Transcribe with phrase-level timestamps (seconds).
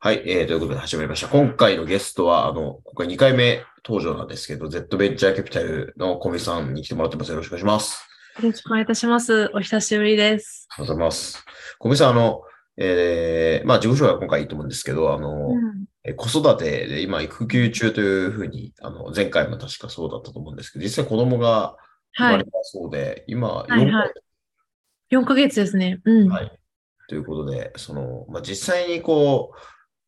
[0.00, 1.26] はい、えー、ということで始まりました。
[1.26, 7.32] 今回のゲストは、あの、今回2回目登場なんですけど、Z ベンチャーキャピタルの小見さんに来てもらってます。
[7.32, 8.08] よろしくお願いします。
[8.40, 9.50] よろしくお願いいたします。
[9.54, 10.68] お久しぶりです。
[10.70, 11.44] ありがとうございます。
[11.80, 12.42] 小見さん、あの、
[12.76, 21.76] えー、まあ、自己紹介は今回いいと思うんですけど、あの、うん、子育てで今育休中というふうに、あの、前回も確かそうだったと思うんですけど、実際子供が
[22.16, 24.12] 生まれたそうで、はい、今4ヶ月、はいはい、
[25.10, 26.00] 4ヶ月ですね。
[26.04, 26.28] うん。
[26.28, 26.52] はい。
[27.08, 29.58] ということで、その、まあ、実際にこう、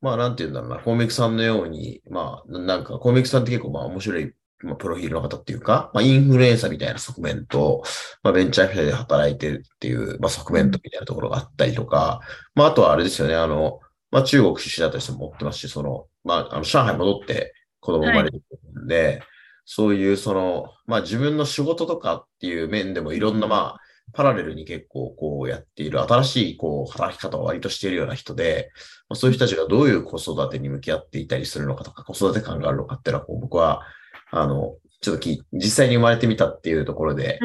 [0.00, 7.82] まあ、なんて言うんだろうな、コミックさんのように、まあ、なんか、コミックさんって結構、まあ、面白い、まあ、プロフィールの方っていうか、まあ、インフルエンサーみたいな側面と、
[8.22, 12.20] まあ、ベンチャーフェアで働いてるっていう、まあ、側面とみたいなところがあったりとか、
[12.54, 18.38] まあ、あとはあれですよね、あの、まあ、中国出身だった人も持ってますし、その、まあ、あの、上海戻って子供生まれて
[18.74, 19.20] るんで、はい、
[19.66, 23.80] そういう、その、まあ、自分の仕事とかっていう面でもいろんな、まあ、
[24.12, 28.70] パラレルに結構こうやっている、新しいこう働き方を割としているような人で、
[29.08, 33.82] まあ、そういう人たちがどういう子育てに向き合っていたりするのかとか、子育て感があるのかっていうのはこう僕は、
[34.30, 37.38] あの、ちょっとき実際に生まれてみたっていうところで、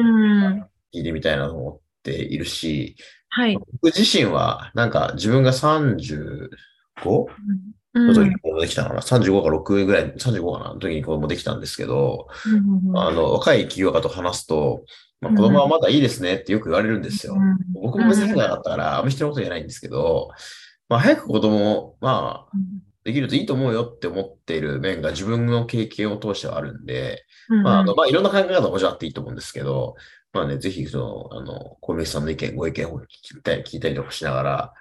[0.94, 2.96] 聞いてみたいなと思っているし、
[3.28, 3.58] はい。
[3.82, 5.98] 僕自身は、なんか自分が 35?
[7.94, 10.74] の時に子供できたのかな、35か6ぐらい、35かな？
[10.74, 12.28] の時に子供できたんですけど、
[12.94, 14.84] あの、若い企業家と話すと、
[15.20, 17.34] まあ、子供はまだいいですねってよく言われるんですよ。
[17.34, 20.30] うん、僕も別になかったから、あんまり人のこと言えないんですけど、
[20.88, 22.56] まあ、早く子供、まあ、
[23.04, 29.94] できるといいと思うよって思っている面が自分の経験を通してはあるんで、まあ、あの、まあ、いろんな考え方ももちろんあっていいと思うんですけど、
[30.32, 34.72] まあね、ぜひ、その、あの、小宮さんの意見、ご意見を聞きたい、聞いたりとかしながら、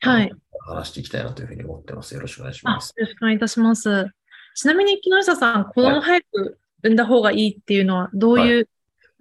[0.00, 0.32] はい。
[0.66, 2.14] 話していきたいなというふうに思ってます。
[2.14, 2.94] よろしくお願いします。
[2.96, 4.06] よろしくお願いいたします。
[4.54, 8.68] ちなみに、木下さん、子供早く産んだ方がいいっていうのは、どういう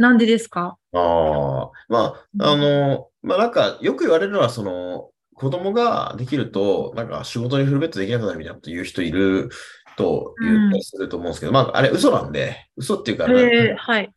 [0.01, 0.77] なんでですか？
[0.93, 9.49] ああ、まあ、あの、まあなんかよく言われるのは、その、子供ができると、なんか仕事にフルベットできなくなるみたいなこと言う人いる
[9.97, 14.11] と言ったりすると思うんですけど、うん、まああれ嘘なんで、嘘っていうか、えー、はい。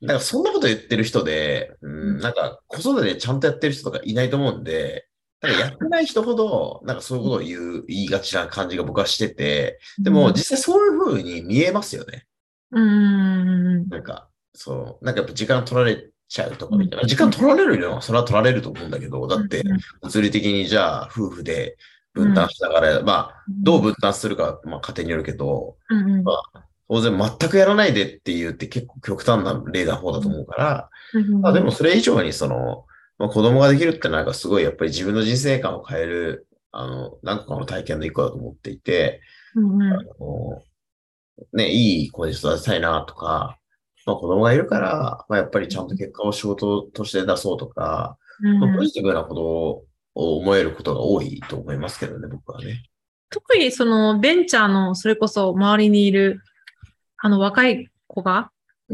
[0.00, 5.06] なんかそんなこと言ってる人で、うん、なんか子育てでちゃんとやってる人とかいないと思うんで、
[5.42, 12.24] なんかやってない人ほど、なんかそういうことを言う、言いがちな感じが僕はしてて、でも実際そういうふうに見えますよね。
[12.72, 13.88] うん。
[13.88, 17.08] なんか、そう、なんかやっぱ時間取られちゃうとかみたいな。
[17.08, 19.62] 時間取られるのはそれは取られると思うんだけど、だって
[20.02, 21.76] 物理的にじゃあ夫婦で
[22.12, 25.76] 分担しながら、まあ、どう分担するか、まあ家庭によるけど、
[26.24, 30.90] まあ、当然全くやらないでって言って結構極端な例な方だと思うから、
[31.40, 32.84] まあ、でもそれ以上にその、
[33.18, 39.20] まあ、子供ができるってなんかすごいやっぱり自分の人生観を変える、あの、何個かの体験の一個だと思っていて、
[39.56, 40.62] あの
[41.52, 43.59] ね、いい子で育てたいなとか、
[44.06, 49.84] まあ、子供がいるから、まあ、やっぱりちゃんと結果を仕事として出そうとか、うん、ポジティブなことを
[50.14, 52.82] 思えることが多いと思いますけどね、僕はね。
[53.30, 56.40] 特にそのベンチャーのそれこそ周りにいる
[57.18, 58.50] あの若い子が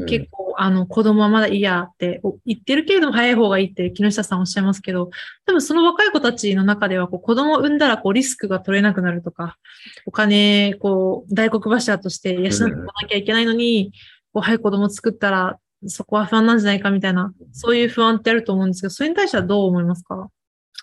[0.06, 5.11] 結構、あの子供はまだいいやって言ってるけれども早い方がいいって木下さんおっしゃいますけど、
[5.47, 9.56] 多分その若い子たちの中ではこう子供を産んだらこうリスクが取れなくなるとか、
[10.05, 13.93] お金、こう大黒柱として養っておかなきゃいけないのに、
[14.37, 20.29] こう、早く子供作ったら、そこは不安なんじゃないかみたいな、そういう不安ってあると思うんですけど、それに対してはどう思いますか？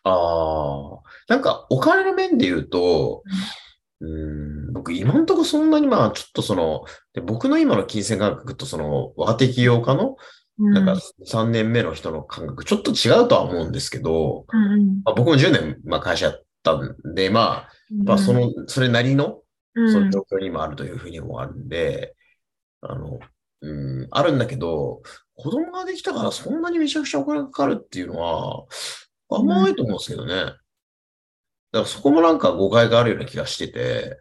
[0.06, 3.22] ああ、なんかお金の面で言うと、
[4.02, 10.16] うん、僕今んとこそんなにまあちょっとその、で僕の今の金銭感覚とその若手起業家の
[10.58, 17.69] なんか3年目の人の感覚ちょっと違うとは思うんですけど、うん、まあ、僕も10年まあ会社やったんで、まあ、
[18.03, 19.42] まあその、それなりの、
[19.75, 22.16] その状況にもあるというふうにもあるんで、
[22.81, 23.19] あの、
[23.63, 25.01] うん、あるんだけど、
[25.35, 28.66] 子供ができたからそんなにめちゃくちゃお金がかかるっていうのは、
[29.29, 30.35] あんまないと思うんですけどね。
[30.35, 30.59] だか
[31.72, 34.18] らそこもなんか誤解があるような気がしてて、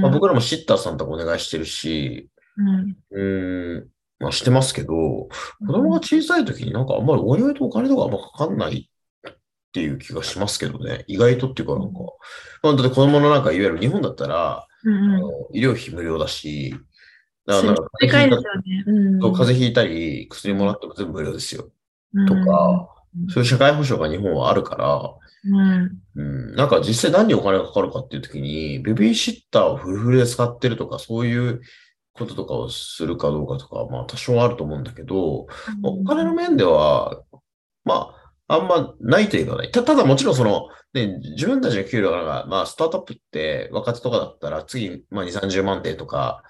[0.00, 2.30] まあ、僕らもシッターさんとお願いしてるし、
[3.12, 3.88] うん、ん、
[4.18, 5.28] まあしてますけど、子
[5.66, 8.90] 供が小さい時になんかあんまりお祝いとお金とかあんまかかんない
[9.28, 9.34] っ
[9.72, 11.04] ていう気がしますけどね。
[11.06, 11.98] 意外とっていうかなんか、
[12.62, 16.74] まあ、だって子供のなんかいわゆる日本だったら、あの医療費無料だし、
[17.46, 21.70] だから風邪ひいた、うん、風邪ひいたり、薬もらっても全部無料ですよ。
[22.26, 22.88] とか、
[23.28, 25.14] そういう社会保障が日本はあるから、
[25.46, 31.60] うん、うん、なんか実際何にお金がかかるかっていう時に、ベビーシッターをフルフルで使ってるとか、そういう
[32.14, 35.46] こととかをするかどうかとか、まあ多少あると思うんだけど、
[35.82, 37.22] まあ、お金の面では、
[37.84, 38.14] ま
[38.48, 39.70] あ、あんまないというかない。
[39.70, 46.42] たただもちろんその、ね、自分たちの給料が、まあスタートアップって若手とかだったら次、まあ2、30万点とか、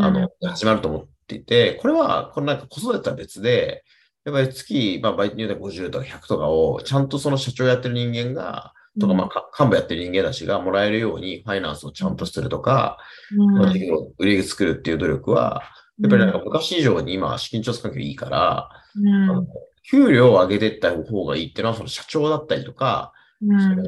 [0.00, 3.84] あの、始まると思っていて、これは、これなんか子育てとは別で、
[4.24, 12.98] やっぱり月、まあ、バイトによって50とか100とかを、ちゃんとその社長やってる人間が、とか、まあ、か幹部やってる人間たちがもらえるようにファイナンスをちゃんとするとか、
[13.36, 13.58] うん。
[13.58, 15.62] まあ、事業を売り作るっていう努力は、
[16.00, 19.48] やっぱりなんか昔以上に今、資金調達環境いいから、うん。
[19.90, 23.60] 給料を上げていった方がいいっていうのは、その社長だったりとか、うん。
[23.60, 23.84] その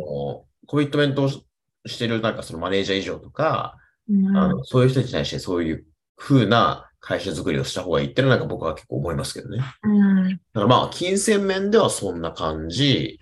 [0.67, 3.84] コミットメントをしてるなんかそのマネージャー以上とか、うん
[4.37, 5.87] あのそういう人たちに対してそういう
[6.17, 9.63] 風な会社作りをした方がいいっていうのはなんか僕は結構思いますけどね。
[9.83, 13.21] うんだからまあ、金銭面ではそんな感じ。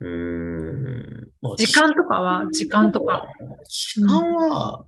[0.00, 1.28] うーん。
[1.40, 3.26] まあ時間とかは時間とか。
[3.68, 4.84] 時間は、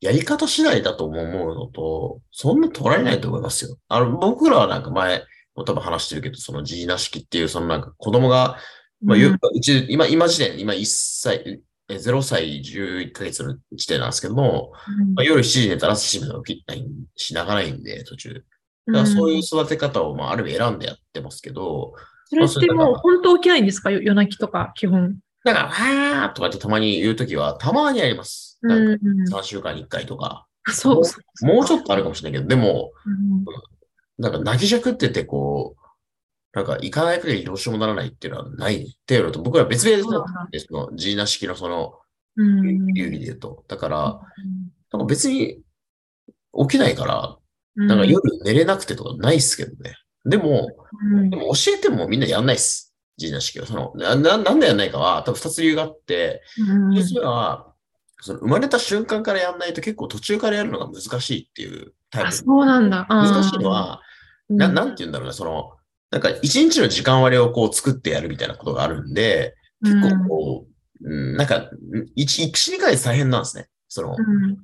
[0.00, 3.76] やり方次第だと思うのと、そんな取られないと思いますよ。
[3.88, 5.24] あの、僕らはなんか前、
[5.56, 8.56] も多分話してるけど、そのジーナ式っていう、そのなんか子供が、
[9.02, 11.60] まあ、うんゆうち、今、今時点、今1歳、え
[11.96, 14.72] 0歳11ヶ月の時点なんですけども、
[15.14, 18.44] まあ、夜7時に寝たら7時まで起きないし、泣かないんで、途中。
[18.86, 21.94] だからそういう育て方を、まあ、ある意味選んでやってますけど、
[22.26, 23.90] それってもう本当起きないんですか？
[23.90, 25.16] よ夜泣きとか、基本。
[25.44, 28.58] だから、はーとかってたまに言うときは、たまにあります。
[28.62, 29.04] うなんか
[29.36, 29.40] ん。
[29.40, 30.46] 3週間に1回とか。
[30.68, 31.46] そうそう。
[31.46, 33.44] もうちょっとあるかもしれないけど、でも、うん
[34.18, 35.79] なんか泣きじゃくってて、こう、
[36.52, 41.94] なんか行かない限りどうしようもならないっていうのはないっていうのと、僕は別々なんですそのジーナ式のその
[42.36, 42.86] うん。
[42.94, 43.64] 流儀で言うと。
[43.68, 44.20] だから、
[44.92, 45.62] なんか別に
[46.68, 47.36] 起きないから、
[47.76, 49.96] うん、なんか夜寝れなくてとかないっすけどね。
[50.24, 50.68] でも、
[51.02, 52.94] うんでも教えてもみんなやんないっす。
[53.16, 53.66] ジーナ式は。
[53.66, 57.74] その、な、ななんでやんないかは、多分二つ理由があって、うん一つ目は、
[58.22, 62.32] その生まれた瞬間からやんないと結構途中からやるのが難しいっていうタイあ、プ。
[62.32, 63.06] そうなんだ。
[63.08, 64.00] 難しいのは、
[64.48, 65.72] うん、ななんて言うんだろうね、その、
[66.10, 70.70] なんか一日の時間割をこう作ってやるみたいなことがあるんで、結構こう、
[71.02, 71.70] うん、なんか、
[72.14, 73.68] 一、一日二回大変なんですね。
[73.88, 74.16] その、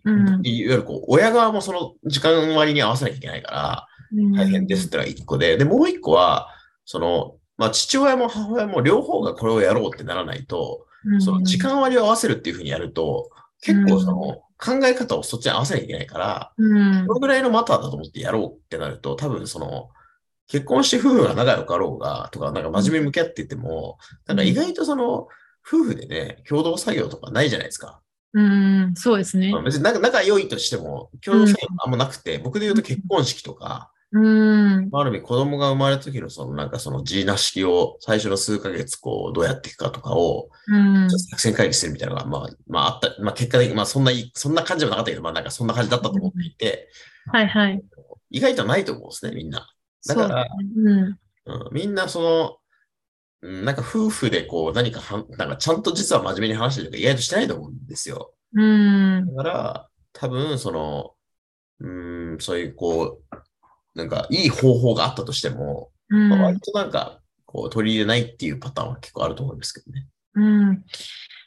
[0.05, 4.33] うん、うん、いわゆるこう、親側もその時間割に合わせなきゃいけないから、うん。
[4.33, 6.49] 大変ですってのが一個で、で、もう一個は、
[6.85, 11.23] その、まあ、父親も母親も両方がこれをやろうってならないと、うん。
[11.23, 13.31] その時間割を合わせるっていうふうにやると、
[13.63, 17.07] 結構その、考え方をそっちに合わせなきゃいけないから、うん。
[17.07, 19.89] このぐらいのマターだと思ってやろうってなると、多分その、
[20.49, 25.29] 結婚して夫婦が仲良かろうが、とか、なんか真面目に向き合っていても、なんか意外とその、
[25.67, 28.01] 夫婦でね、共同作業とかないじゃないですか。
[28.33, 29.63] うん、そうですねまあ。
[29.63, 46.89] 別に仲仲良いとしても、共同作業あんまなくて、僕で言うと結婚式とか、うん、ある意味子供が生まれた時のそのなんかそのジーナ式を最初の数ヶ月こうどうやっていくかとかをうん、作戦会議するみたいなのがまあ、まああった、まあ結果的にまあそんなそんな感じでもなかったけど、まあなんかそんな感じだったと思っていて、
[47.33, 47.83] はいはい。
[48.31, 49.69] 意外とないと思うんですね、みんな。
[50.07, 51.19] だから、うん、うん、
[51.73, 58.35] みんなその、うんなんか夫婦でこう何かはん、なんかちゃんと実は真面目に話してるとか意外としてないと思うんですよ。
[58.55, 61.13] うん、だから、多分その、
[61.81, 63.37] うん、そういうこう、
[63.95, 70.07] なんかいい方法があったとしても、うんまあ、割となんか、こう取り入れないっていうパターンは結構あると思うんですけどね。
[70.35, 70.85] うん。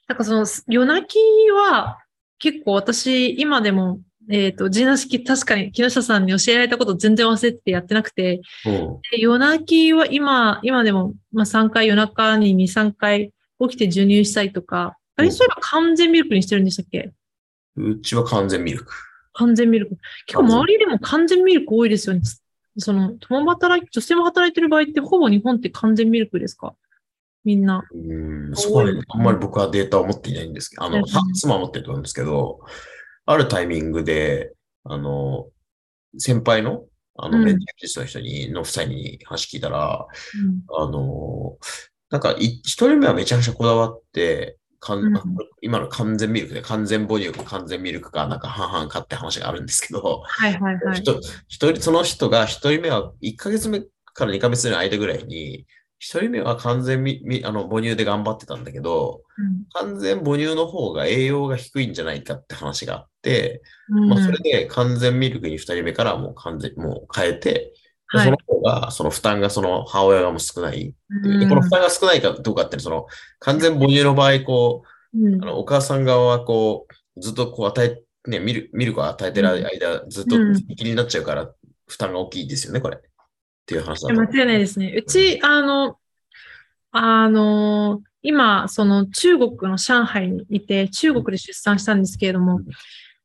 [0.08, 1.20] なんかその夜泣き
[1.52, 2.00] は
[2.40, 4.00] 結構私今でも、
[4.31, 8.42] えっ、と、ジーナ式確かに木下さんに教えられたこと全然忘れててやってなくて、
[9.18, 15.34] 夜泣きは今、今でも、まあ、3回夜中に2、3回起きて授乳したりとか、あれ、うん。
[15.34, 17.12] そういえば完全ミルクにしてるんでしたっけ？
[17.76, 18.94] うちは完全ミルク。
[19.34, 19.98] 完全ミルク。
[20.28, 22.22] 結構周りでも完全ミルク多いですよね。
[22.78, 26.76] その、共働き、女性も働いてる場合ってほぼ日本って完全ミルクですか？
[27.44, 27.84] みんな。
[27.92, 32.59] うん、そこはね、あんまり僕はデータを持っていないんですけど、あの、妻は持ってると思うんですけど、
[33.31, 35.50] あるタイミングで、あの、
[36.18, 37.45] 先輩の、あの、うん。
[37.45, 40.07] メンテナンスの人に、の夫妻に話聞いたら、
[40.80, 41.59] あの、
[42.09, 45.16] なんか、い一人目はめちゃくちゃこだわって、かんうん。
[45.16, 45.24] あ
[45.62, 50.95] 今の完全ミルクで完全母乳か完全ミルクかなんか半々かって話があるんですけど、はいはいはい。
[50.95, 53.81] ひと一人、その人が一人目は1ヶ月目
[54.16, 55.68] から2ヶ月目の間ぐらいに、
[56.00, 59.22] 一人目は完全みみあの母乳で頑張ってたんだけど、
[59.74, 64.10] 完全母乳の方が栄養が低いんじゃないかって話があって、うん。
[64.10, 67.74] まあ、それで完全ミルクに二人目からはもう完全、もう変えて、
[68.12, 68.26] ではい。
[68.26, 71.30] その方が、その負担がその母親がもう少ないう。
[71.30, 71.40] うん。
[71.42, 73.06] でこの負担が少ないかどうかって、その
[73.40, 75.34] 完全母乳の場合、こうん。
[75.36, 76.88] う、あのお母さん側はこ
[77.18, 80.56] う、ずっとこう与え、ね、ミルミルクを与えてる間、ずっとうん。
[80.56, 81.52] 気になっちゃうから、
[81.88, 83.00] 負担が大きいですよね、これ。
[83.69, 84.14] っていう話だ。
[84.14, 84.94] 間違いないですね。
[84.97, 85.97] うち、あの、
[86.92, 92.66] あの、今、その中国の上海にいて、中国で出産したんですけれどもうん、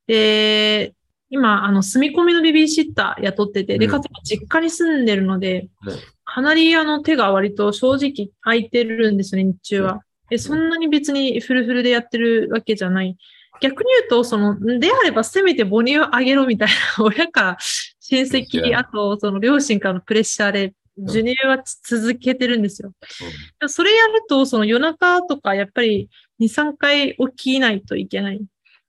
[0.07, 0.93] で、
[1.31, 10.03] 今、あの、住み込みのベビーシッター雇ってて、で、うんかつ実家に住んでるのでうん、かなりあの手が割と正直空いてるんですよね、日中は。
[10.29, 13.17] で、そんなに別にフルフルでやってるわけじゃない。
[13.61, 16.69] 逆に言うと、その、であればせめて母乳をあげろみたい
[16.99, 17.57] な、親か
[18.01, 20.75] 親戚、あとその両親からのプレッシャーで
[21.07, 22.93] 授乳は続けてるんですよ。
[23.67, 26.09] それやると、その夜中とかやっぱり
[26.41, 28.41] 2、3回起きないといけない。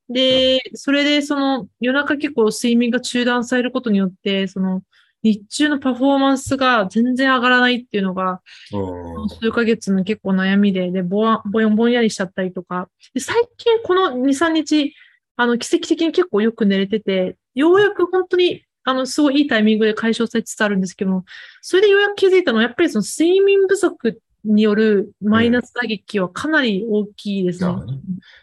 [0.09, 4.81] で、それでその夜中結構睡眠が中断されることによって、その
[5.25, 8.41] 日中のパフォーマンスが全然上がらないっていうのが、
[8.71, 12.89] うん数ヶ月の結構悩みで、で、ぼわぼよんぼんやりしちゃったりとか。
[13.13, 14.93] で最近この2、3日、
[15.35, 21.23] あの、奇跡的に結構よく寝れてて、ようやく本当に、あの、すごいいいタイミングで解消されつつあるんですけど、
[21.61, 27.67] それでようやく気づいたのは、やっぱりその睡眠不足によるマイナス打撃はかなり大きいですね。
[27.67, 27.99] なるほどね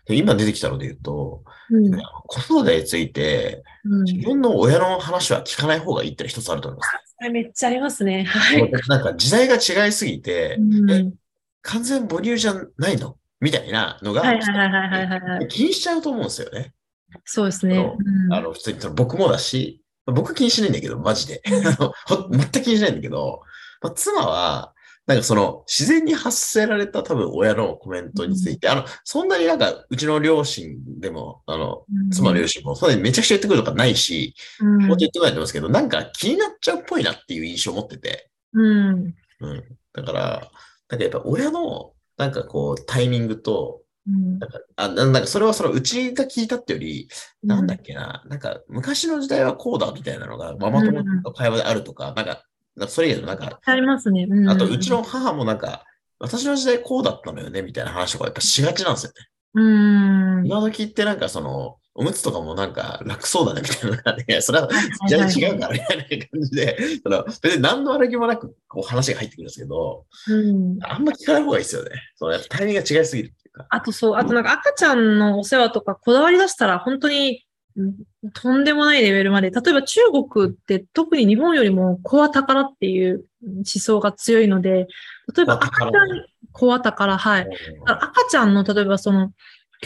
[0.07, 1.91] で今出てきたので言うと、うん
[2.27, 6.91] 子育てについて、うん自分の親の話は聞かない方がいいって一つあると思います。
[7.19, 8.25] それめっちゃありますね。
[8.25, 8.71] はい。
[8.89, 10.59] なんか時代が違いすぎて、
[11.63, 14.23] 完全母乳じゃないのみたいなのが。
[15.49, 16.73] 気にしちゃうと思うんですよね。
[17.25, 17.77] そうですね。
[17.77, 21.43] うんあの、普通に僕もだし、僕気にしないんだけど、マジで。
[21.47, 23.43] 全く気にしないんだけど、
[23.81, 24.72] まあ、妻は、
[25.07, 34.87] なんかその自然に発せられた多分親のコメントについて、あの、そんなになんかうちの両親でも、あの、妻の両親もそんなにめちゃくちゃ言ってくるとかないし、うん。
[34.87, 39.15] もうちょっと言ってこないと思いますけど、なんか気になっちゃうっぽいなっていう印象を持ってて、うん。
[39.41, 39.65] うん。
[39.93, 40.51] だから、
[40.89, 44.39] なんかやっぱ親の、なんかこう、タイミングと、うん。
[44.39, 47.09] なんか、あななんかそれはそのうちが聞いたってより、
[47.43, 52.45] なんだっけな、なんか昔の時代はこうだみたいなのがママ友の会話であるとか、なんか、
[52.77, 54.27] なんかそれ以外のなんか、ありますね。
[54.29, 55.85] うんあとうちの母もなんか、
[56.19, 59.27] 私の時代こうだったのよねみたいな話とかやっぱしがちなんですよね。
[59.55, 60.47] うん。
[60.47, 70.79] 今時ってなんかその、おむつとかもなんか楽そうだねみたいなのが、いや、それははい時はい代違うからみたいな感じで、その別に何の悪気もなくこう話が入ってくるんですけど、うん。
[70.83, 71.91] あんま聞かない方がいいですよね。
[72.17, 73.67] そのやっぱタイミングが違いすぎるっていうか。
[73.69, 77.39] あとそう、あとなんか赤ちゃんのお世話とかこだわり出したら本当にうん
[78.35, 79.51] とんでもないレベルまで。
[79.51, 80.01] 例えば中
[80.31, 84.87] 国って特に日本よりも子は宝っていう思想が強いので、
[85.35, 87.49] 例えば赤ちゃ宝ん、子は宝、はい。
[87.87, 89.33] 赤ちゃんの、例えばその、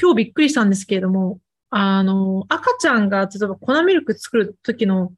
[0.01, 1.41] 今日びっくりしたんですけれども、
[1.71, 5.13] あの、赤ちゃんが、例えば粉ミルク作る時の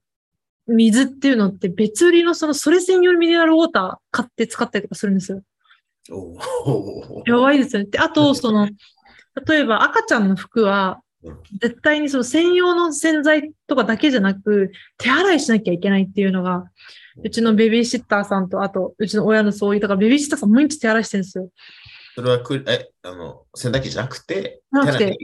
[0.67, 5.43] 水っていうのって別売りのその、それ専用のミネラルウォーター買って使ったりとかするんですよ。
[7.27, 7.89] やばいですよね。
[7.91, 8.69] で、あと、その、
[9.47, 11.03] 例えば赤ちゃんの服はうん、
[11.61, 16.65] 絶対にその専用の洗剤とかだけじゃなく、手洗いしなきゃいけないっていうのが、
[17.25, 21.51] うちのベビーシッターさんと、あと、うちの親のそういう、だからベビーシッターさん毎日手洗いしてるんですよ。
[22.15, 25.17] それはく、え、あの、洗濯機じゃなくて、なくて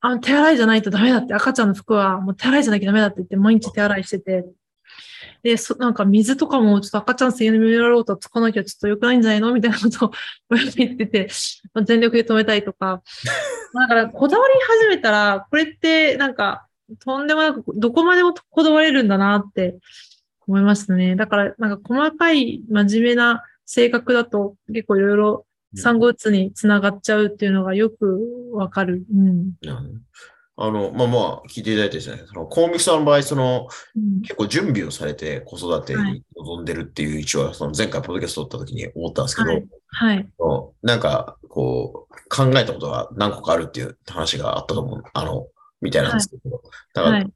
[0.00, 4.44] あの、手洗いじゃないとダメだって、赤ちゃんの服はもう手洗いじゃなきゃダメだって言って、毎日手洗いしてて。
[5.42, 9.52] で、そ、なんか水とかもちょっと赤ちゃん専用のミネラルウォーター使わなきゃちょっと良くないんじゃないの？
[9.54, 10.10] みたいなことを
[10.76, 11.28] 言ってて、
[11.84, 13.02] 全力で止めたりとか。
[13.74, 16.66] だから、こだわり始めたら、これってなんか、
[17.00, 19.76] とんでもなく、どこまでもこだわれるんだなって
[20.46, 21.16] 思いましたね。
[21.16, 29.04] だから、なんか細かい真面目な性格だと結構いろいろ産後うつにつながっちゃうっていうのがよくわかる。
[29.14, 29.28] うん。
[29.28, 30.02] うん
[30.60, 40.28] あの、まあまあ、聞いていただいてですね、その、コウミキさんの場合、その、うん結構準備をされて子育てに臨んでるっていう一応は、その前回ポッドキャスト撮った時に思ったんですけど、はいはい。
[40.82, 45.46] なんか、こう、考えたことが何個かあるっていう話があったと思う、あの、
[45.80, 46.62] みたいなんですけど、
[46.94, 47.32] だから、はい。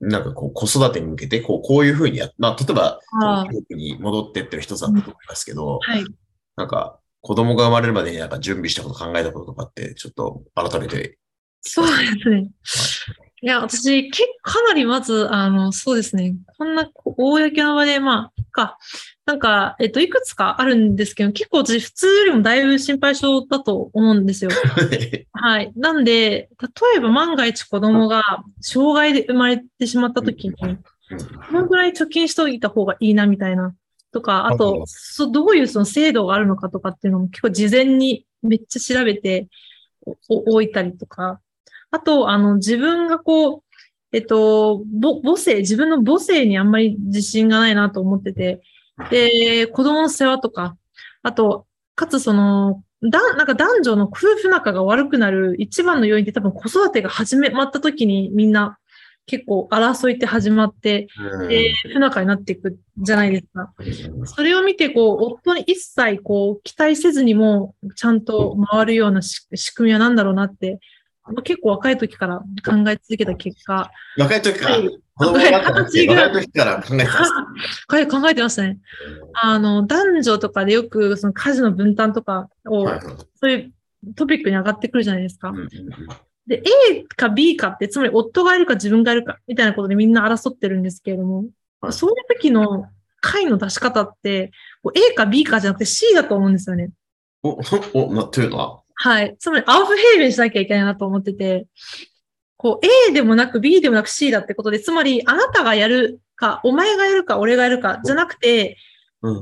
[0.00, 6.04] なんかこう、子育てに向けて、こう、こういうふうにやっまあ、例えば、ああ中国に戻ってってる一つだったと思いますけど、はい。
[6.56, 11.18] なんか、子供が生まれるまでになんか準備したこと考えたこととかって、ちょっと改めて、
[11.62, 12.50] そうですね。
[13.42, 16.36] いや、私、結構かなりまず、あの、そうですね。
[16.58, 18.76] こんなこ公の場で、まあ、か、
[19.24, 24.50] なんか、えっと、いくつかあるんですけど、結構私、普通よりもだいぶ心配性だと思うんですよ。
[25.32, 25.72] はい。
[25.74, 28.22] なんで、例えば万が一子供が
[28.60, 30.66] 障害で生まれてしまった時に、こ
[31.52, 33.74] のぐらい貯金しておいた方がいいな、みたいな。
[34.12, 39.48] とか、あはいと、そどういうその制度があるのかとかっていうのも結構事前にめっちゃ調べて
[40.28, 41.40] おいたりとか。
[41.90, 43.62] あと、あの、自分がこう、
[44.12, 48.60] えっと、ぼ母性、自分の母性にあんまり自信がないなと思ってて、
[49.10, 50.76] で、子供の世話とか、
[51.22, 58.78] あと、かつその、だ、なんか男女の夫婦仲が悪くなる一番の要因って多分子育てが始めまった時にみんな
[59.26, 61.06] 結構争いって始まって、
[61.92, 63.72] 不仲になっていくじゃないですか。
[64.24, 70.80] それを見て、こう、夫に一切、こう、期待せずにも、ちゃんと回るようなし仕組みは何だろうなって、
[71.32, 72.44] まあ結構若い時から考
[72.88, 74.68] え続けた結果、若い時か。
[74.68, 75.00] ら、はい。
[75.14, 77.32] 子供若い時から考えてます。
[77.88, 78.78] はい考えてましたね。
[79.34, 83.00] あの、男女とかでよく、その家事の分担とかを、はい。
[83.34, 83.72] そういう
[84.14, 85.52] トピックに上がってくるじゃないですか。
[86.46, 91.44] で、A か B かって、つまり夫がいるか自分がいるか、みたいなことでみんな争ってるんですけれども、
[91.80, 91.92] はい。
[91.92, 92.86] そういう時の、
[93.20, 94.50] 解の出し方って、
[94.94, 96.90] A か B かじゃなくて C だと思うんですよね。
[97.42, 97.60] お、
[97.94, 99.34] お、な、というのははい。
[99.38, 101.66] つまり、アウフヘーベンしなきゃいけないなと思ってて、
[102.58, 108.76] こう、A でもなく B でもなく C だってことで、つまり、あなたがやるか、お前がやるか、俺がやるか、じゃなくて、
[109.22, 109.36] うん。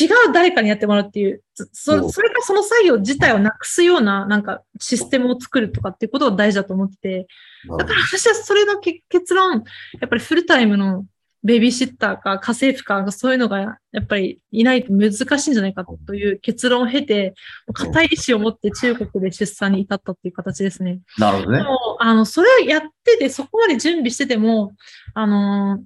[0.00, 7.26] 違う誰かにやってもらうっていう、そおそそれかその作業自体をなくすような、なんか、システムを作るとかっていうことが大事だと思ってて、
[7.68, 9.62] だから私はそれの結結論、
[10.00, 11.04] やっぱりフルタイムの
[11.46, 17.34] ベビーシッターか家政婦か、そういうのがやっぱりいないと難しいんじゃないかという結論を経て、
[17.72, 20.94] 固い意志を持って中国で出産に至ったっていう形ですね。
[20.94, 21.62] でなるほどね。
[21.62, 24.72] も、あの、それをやってて、そこまで準備してても、
[25.14, 25.84] あの、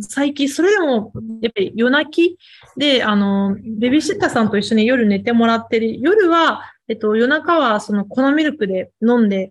[0.00, 2.38] 最近、それでも、やっぱり夜泣き
[2.76, 6.00] で、あの、ベビーシッターさんと一緒に夜寝てもらってる。
[6.00, 9.50] 夜は、えっと、夜中はその粉ミルクで飲んでっ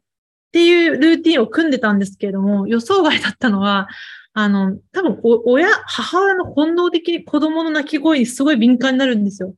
[0.52, 3.88] ていうルーティンを組んでたんですけれども、予想外だったのは、
[4.38, 9.56] あの、多分お、親、母親の本能的に子供の泣き声にすごい敏感になるんですよ。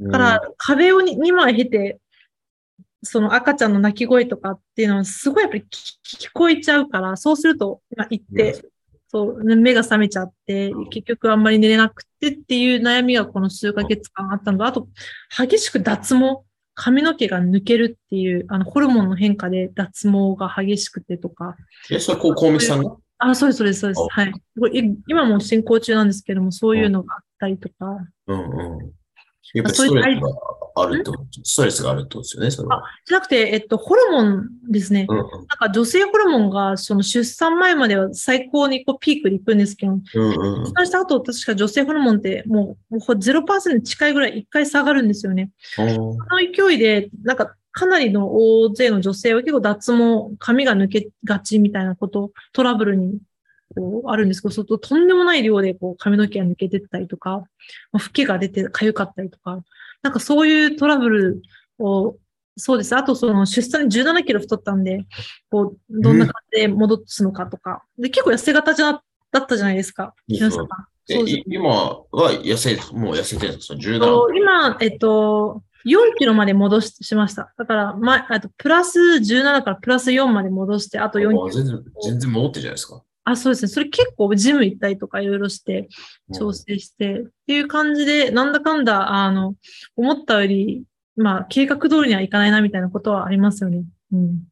[0.00, 2.00] だから、壁を2枚経て、
[3.04, 8.64] その赤ちゃんの泣き声とかっていうのはすごいやっぱり聞聞こえちゃうから、そうすると、まあ、行って、
[9.06, 14.88] そう、ね目が覚めちゃって、結局あんまり寝れなくてっていう悩みがこの数ヶ月間あったのと、あと、
[15.38, 16.42] 激しく脱毛、
[16.74, 21.56] 髪の毛が抜けるっていう、あの、ホルモンの変化で脱毛が激しくてとか、
[21.92, 22.96] え、それ、こう、コウミキさんが？
[23.18, 24.00] あ、そうです、そうです、そうです。
[24.00, 24.32] あはい。
[25.06, 27.74] 今も進行中なんですけども、そういうのがあったりとか、
[28.26, 28.92] うんうん。
[29.54, 30.34] やっぱりストレスが
[30.74, 32.82] あるってこと、ストレスがあるってことですよね、それは。
[33.06, 35.06] じゃなくて、えっと、ホルモンですね。
[35.08, 45.50] うんなんか女性ホルモンがその出産前までは最高にこうピークで行くんですけど、うんうん出産した後、確か女性ホルモンってもうもう0%に近いぐらい一回下がるんですよね。
[45.78, 45.94] うん。
[45.94, 53.18] その勢いで、なんかかなりの大勢の女性は結構脱毛、髪が抜けがちみたいなこと、トラブルに
[53.74, 57.44] こうあるんですけど、ととんでもない量でこう髪の毛が抜けてったりとか、
[57.92, 59.62] まあ老けが出て痒かったりとか、
[60.00, 61.42] なんかそういうトラブル
[61.78, 62.16] を、
[62.56, 62.96] そうです。
[62.96, 65.04] あとその出産で17キロ太ったんで、
[65.50, 67.84] こう、どんな感じで戻すのかとか。
[67.98, 70.14] で、結構痩せ型じゃ、だったじゃないですか。
[70.26, 73.78] 今は痩せ、もう痩せてるんですか？
[73.80, 74.36] そのと ?17。
[74.38, 77.52] 今、えっと、4キロまで戻ししました。
[77.56, 81.46] だから、ま、あと、プラス17からプラス4まで戻して、あと4キロ。
[81.46, 83.02] あ全然、全然戻ってるじゃないですか。
[83.24, 83.68] あ、そうですね。
[83.68, 85.88] それ結構ジム行ったりとかいろいろして、
[86.34, 89.54] 調整して、っていう感じで、なんだかんだ、あの、
[89.96, 90.84] 思ったより、
[91.16, 93.84] まあ、計画通りにはいかないな、みたいなことはありますよね。
[94.12, 94.20] うん。
[94.20, 94.42] うん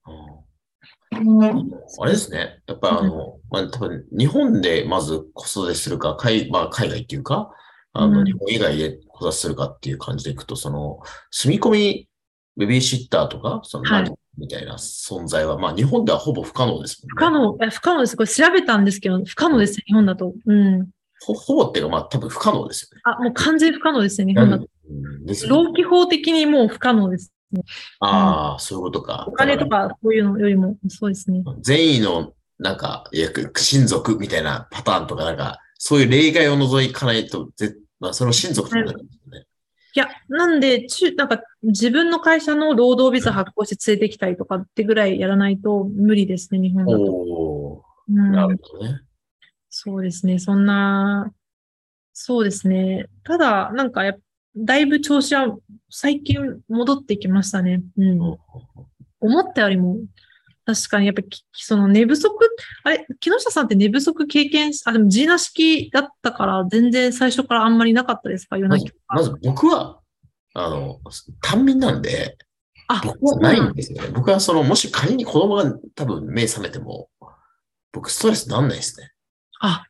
[2.01, 2.61] あれですね。
[2.67, 7.53] やっぱりあの、まあ、多分日本でまず子育てするか、海,、まあ、海外っていうか、
[7.93, 10.99] あの、うん日本以外で子育てするかっていう感じでいくと、その、
[11.31, 12.09] 住み込み
[12.57, 17.31] ベビーシッターとか、その、はいみたいな存在は、まあ、日本ではほぼ不可能です不可。
[17.31, 18.17] 能、え不可能です。
[18.17, 20.35] これ調べたんですけど、不可能です、日本だと。
[20.47, 20.89] うん。
[21.25, 23.03] ほほぼっていうか、まあ、多分不可能ですよね。
[23.05, 24.67] あ、もう完全不可能ですね、日本だと。
[24.91, 27.63] うんですね労基法的にもう不可能ですね。
[28.01, 29.25] ああ、そういうことか。
[29.29, 31.43] お金とか、そういうのよりも、そうですね。
[31.61, 33.09] 善意の、なんか、
[33.57, 39.47] 親族みたいなパターンとか、なんか、そういう例外を除かないと、ぜまあ、その親族となるんですよね。
[39.97, 47.85] いや、なんで、中、なんか、自分の会社の労働ビザ発行して連れてきたりとかってぐらいやらないと無理ですね、日本だと。
[48.09, 49.01] なるほどね。
[49.71, 51.33] そうですね、そんな、
[52.13, 53.07] そうですね。
[53.25, 54.03] ただ、なんか
[54.57, 55.57] だいぶ調子は
[55.91, 57.83] 最近戻ってきましたね。
[57.97, 58.21] うん。
[59.21, 59.99] 思ったよりも、
[60.67, 62.35] 確かにやっぱりき、その寝不足、
[62.85, 68.57] あれ、木下さんって寝不足経験し、あ、でもジーナ式だったから、全然最初からあんまりなかったですか？
[68.57, 68.89] 夜ま泣き。
[68.89, 70.01] ずまず僕は、
[70.55, 71.01] あの、
[71.43, 72.39] 単民なんで、
[72.89, 74.09] あ、僕はないんですよね。
[74.15, 77.09] 僕はその、もし仮に子供が多分目覚めても、
[77.93, 79.13] 僕ストレスなんないですね。
[79.61, 79.87] あ、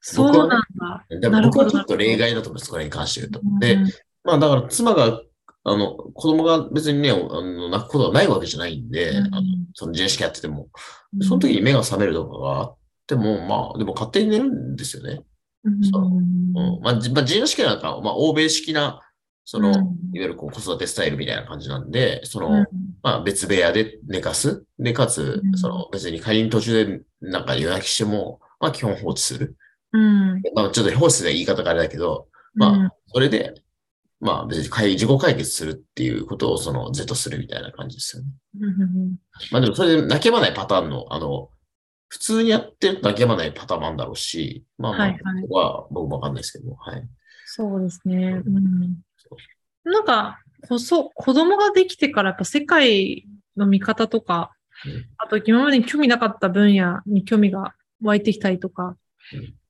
[0.00, 1.06] そうなんだ。
[1.08, 3.40] でもなるほど僕はちょっと例外だと思います、これに関して言うと。
[3.42, 3.78] うんで、
[4.24, 5.20] まあだから妻が、
[5.64, 9.42] あの、子供が別にね、あの泣くことはないわけじゃないんで、うんあの
[9.74, 10.68] その自式やってても、
[11.14, 15.20] うんその時に目が覚めるとかがあっても、まあ、でも勝手に寝るんですよね。
[15.64, 16.80] うんそううん。
[16.82, 19.00] まあ、自由式なんか、まあ、欧米式な、
[19.44, 19.74] その、うん
[20.14, 22.66] いわゆるこう子育てスタイルみたいな感じなんで、その、うん
[23.02, 24.64] まあ、別部屋で寝かす。
[24.78, 29.56] で、かつう、んその、別に仮に途中でなんか夜泣きしても、まあ、基本放置する。
[29.92, 30.42] うん。
[30.54, 33.54] まあ、ちょっと放置で言い方があれだけど、まあ、それで、
[34.20, 38.28] まあ、別に解自己解決するっていうことを、その、是とするみたいな感じですよね。
[38.60, 39.16] うんうん
[39.50, 41.50] まあ、でも、それで泣けばないパターンの、あの、
[42.08, 47.08] 普通にやってると泣けばないパターンもあるんだろうし、まあまあ、はいは僕もわかんないですけども、はい。
[47.46, 48.42] そうですね。
[48.44, 49.00] うん。
[49.84, 54.52] なんか、こそ、子供ができてからやっぱ世界の見方とか
[54.86, 58.96] うん、あと今までに興味なかった分野に興味が湧いてきたりとか、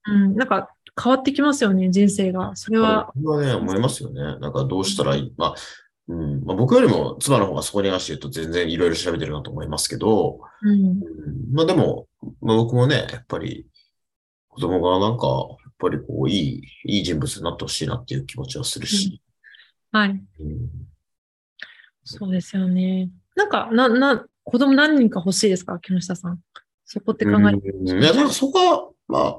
[0.06, 2.54] うん、なんか変わってきますよね、人生が。
[2.56, 3.12] それは。
[3.16, 4.20] 僕はね、思いますよね。
[4.38, 5.34] なんかどうしたらいい？
[5.36, 5.54] まあ、
[6.08, 10.70] うんまあ、僕よりも妻の方がそこに関して言うと全然いろいろ調べてるなと思いますけど、うん。
[10.70, 11.02] うん
[11.52, 12.06] まあでも、
[12.40, 13.66] まあ、僕もね、やっぱり
[14.48, 19.20] 子供がなんか、やっぱりこう、いい、いい人物になってほしいなっていう気持ちはするし。
[19.90, 20.10] はい。
[20.10, 20.20] うん
[22.06, 23.08] そうですよね。
[23.34, 26.38] なんか、な、な、子供何人か欲しいですか木下さん。
[26.84, 27.70] そこって考えて。
[27.70, 29.36] うんいや、なんかそこは、まあ、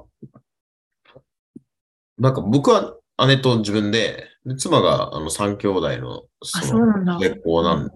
[2.17, 2.95] なんか僕は
[3.28, 7.17] 姉と自分で、で妻があの三兄弟の、あ、そうなんだ。
[7.17, 7.89] 結婚なん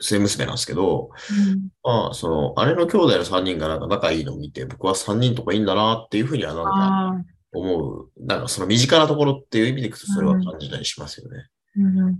[0.00, 8.10] 末娘なんですけど、うんまあ、その、姉の兄弟の3人がなんか仲いいのを見て、僕は3人とかいいんだなっていうふうにはなんか思う。
[8.18, 11.46] なんかその身近なところっていう意味でいくとそれは感じたりしますよね。
[11.78, 12.18] うん、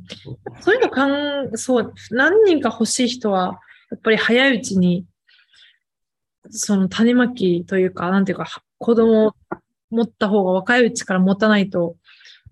[0.60, 3.58] そういうのかん、そう、何人か欲しい人は、
[3.90, 5.06] やっぱり早いうちに、
[6.50, 8.46] その種まきというか、なんていうか、
[8.78, 9.32] 子供を
[9.96, 11.96] 持った方が若いうちから持たないと、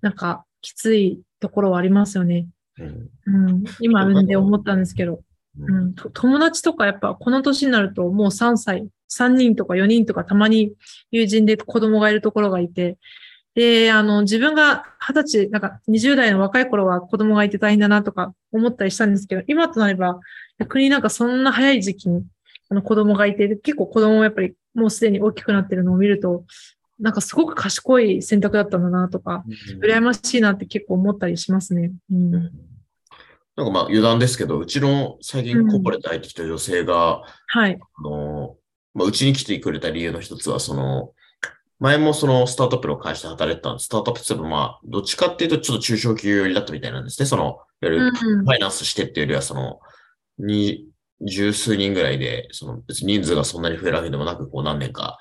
[0.01, 2.47] なんかきついところはありますよね。
[2.79, 3.11] うん。
[3.27, 5.21] うん、今産んで思ったんですけど、
[5.59, 5.85] ううん。
[5.89, 10.73] ん、と友達とかやっぱこの年になるともう3歳、3人とか4人とかたまに
[11.11, 12.97] 友人で子供がいるところがいて、
[13.55, 20.19] で、あの、自分が20歳、なんか20代の若い頃は子供がいて大変だなとか思ったりしたんですけど、今となれば
[20.59, 22.25] 逆になんかそんな早い時期に
[22.69, 26.45] あの子供がいて、結構子供もやっぱりもうすでに大きくなってるのを見ると、
[26.99, 29.45] なんかすごく賢い選択だったんだなとか、
[29.83, 31.93] 羨ましいなって結構思ったりしますね。
[32.11, 32.31] うん。
[32.33, 37.79] なんかまあ余談ですけど、うちの最近こぼれて入ってきた女性が、はい。
[37.81, 38.57] あの、
[38.95, 41.13] まあ、うちに来てくれた理由の一つは、その、
[41.81, 43.87] 前もそのスタートアップの会社で働いてたんです。
[43.87, 47.27] スタートアップってまあ、どっちかっていうとちょっと中小企業寄りだったみたいなんですね。
[47.27, 49.81] その、いわゆるうんファイナンスしてっていうよりは、その、
[50.39, 50.89] に、
[51.21, 55.19] 十数人ぐらいで、その別に人数がそんなに増えるわけでもなく、こう何年か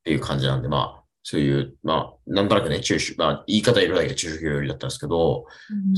[0.00, 5.44] っていう感じなんで、まあ、そういう、まあ、なんとなくね、中小、まあ、言い方いろいろだけど中小企業寄りだったんですけど、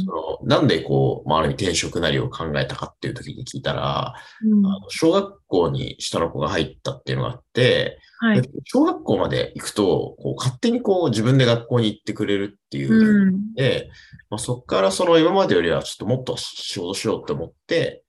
[0.05, 8.43] そのなんでこう、まあ、ある意味転職なりを考えたかっていう時に聞いたら、うんあの小学校に下の子が入ったっていうのがあって、はい。
[8.65, 13.31] 小学校まで行くと、こう勝手にこう自分で学校に行ってくれるっていうう。
[13.31, 13.55] ん。
[13.55, 13.91] で、
[14.31, 18.05] まあ、そこからその今までよりはちょっともっと仕事しようって思って、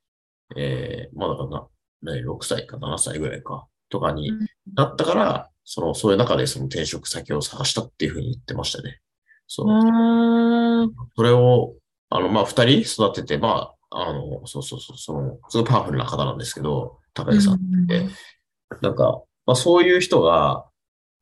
[0.56, 9.00] えー、まあだからな、ね、6歳か7歳ぐらいか、とかにうんなったから、その、そういう中でその転職先を探したっていうふうに言ってましたね。
[9.48, 10.92] そう。
[11.16, 11.76] それを、
[12.10, 18.08] あの、まあ、二人育てて、まあ、あの、そうそうそう、その、すごいパワフルな方なんですけど、高井さんって。
[18.82, 20.66] なんか、まあ、そういう人が、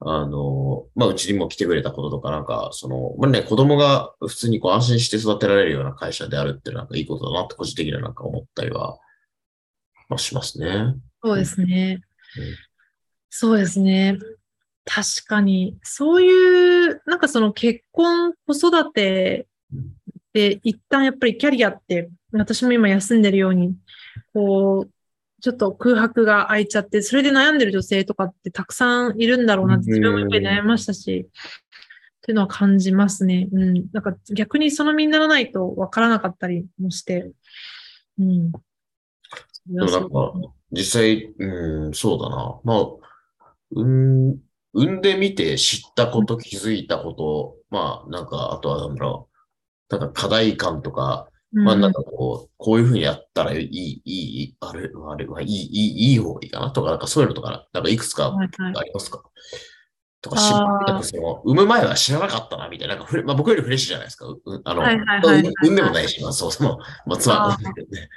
[0.03, 8.97] あの、まあ、うちにも来てくれたこととか、なんか、その、まあね、子供が普通にこう安心して育てられるような会社であるってなんかいいことだなって個人的にはなんか思ったりは、
[10.09, 10.95] まあ、しますね。
[11.23, 12.01] そうですね
[12.37, 12.70] うん。
[13.33, 14.19] そうですね。
[14.85, 19.47] 確かに、そういう、なんかその結婚、子育て
[20.33, 23.73] で一旦やっぱりキャリアって、私も今休んでるように、
[24.33, 24.91] こう、
[25.41, 33.47] ちょっと空白が空いちゃって、それで悩んでる女性とかってたくさんいるんだろうなって自分もやっぱり悩みましたし、っていうのは感じますね。
[33.51, 33.85] うん。
[33.93, 37.31] なんか逆にその身にならないと分からなかったりもして、
[38.19, 38.51] うん。
[38.51, 38.59] で
[39.79, 40.33] もなんか、
[40.71, 42.59] 実際、うん、そうだな。
[42.63, 43.00] まあ、
[43.73, 44.37] うん、
[44.73, 49.29] 産んでみて知ったこと、気づいたこと、まあ、なんか、あとはなんだろ
[49.89, 56.71] う、なんか課題感とか、まあ、なんかこう、こういうふうにやったらいい、いい、あれ、あれはいい、いい、いい方がいいかな？
[56.71, 59.21] とか、なんかそういうのとか、なんかいくつかはいはいありますか？
[60.21, 64.27] とか、知らあーなんかその、産む前は知らなかったな、みたいな、なんかまあ僕よりフレッシュじゃないですか？
[64.27, 68.09] うあの、はいはいはいはい産産んでもないし、まあそう、その、まあ妻もね。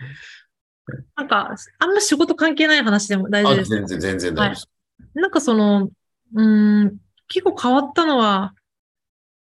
[1.17, 3.71] なんか、あんま仕事関係ない話でも大丈夫あ、です。
[3.71, 4.69] 全然、全然大丈夫です。
[5.15, 8.55] なんかその、うーん、結構変わったのは、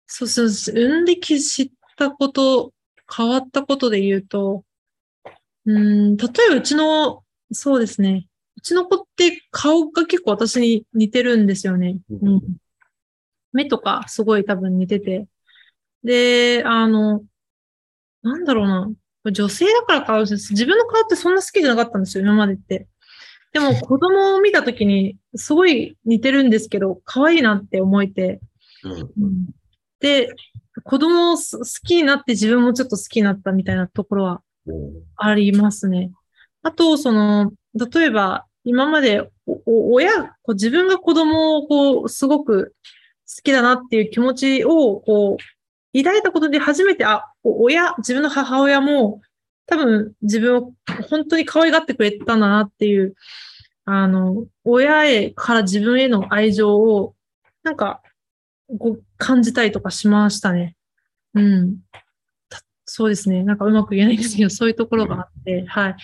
[0.08, 2.74] そうそう、産んでき知ったこと、
[3.13, 4.63] 変わったことで言うと、
[5.65, 11.97] うーん、例えばうちの、そうですね、うちの子って顔が結構私に似てるんですよね。
[12.10, 12.41] ううんん。
[13.54, 15.28] 目とかすごい多分似てて。
[16.04, 17.24] で、あの、
[18.21, 18.91] なんだろうな。
[19.32, 22.88] 女性だからかもしれないです自分の顔ってそんな好きじゃなかったんですよ、今までって。
[23.54, 28.40] でも子供を見たときに、すごい似てるんですけど、可愛いなって思えて。
[28.84, 29.50] うん。
[30.00, 30.34] で、
[30.84, 36.12] 子供をす好きになって自分もちょっと好きになったみたいなところはうんありますね。
[36.64, 42.76] あと、その、例えば、今までおお親、こう自分が子供をこう、すごく
[43.28, 49.22] 好きだなっていう気持ちを、こう、抱いたことで初めて、あ、お親、自分の母親も、
[49.71, 50.73] 多分自分を
[51.10, 53.15] 本当に可愛がってくれたんだなっていう、
[53.86, 57.15] あの、親へから自分への愛情を、
[57.63, 58.01] なんか、
[58.77, 60.75] ご感じたりとかしましたね。
[61.36, 61.77] うん。
[62.49, 63.45] たそうですね。
[63.45, 65.95] なんかうまく言えないんですけど、そういうところがあって、はい。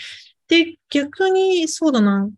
[0.47, 2.29] で、逆に、そうだな。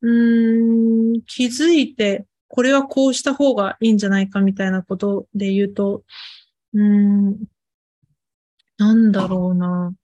[0.00, 6.02] うーん、気づいて、これはこうした方がいいんじゃないかみたいなことで言うと、
[6.74, 7.36] うーん、
[8.78, 9.94] なんだろうな。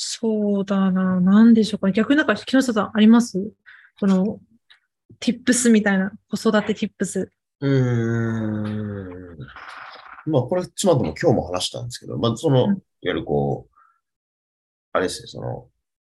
[0.00, 1.20] そうだな。
[1.20, 1.90] なんでしょうか。
[1.90, 3.50] 逆になんか、木下さんあります？
[3.98, 4.38] その、
[5.20, 7.28] tips みたいな、子育て tips。
[7.60, 9.38] うーん。
[10.26, 13.74] まあ、これ、妻とも今日も話したんですけど、まあ、その、うんいわゆるこう、
[14.92, 15.66] あれですね、その、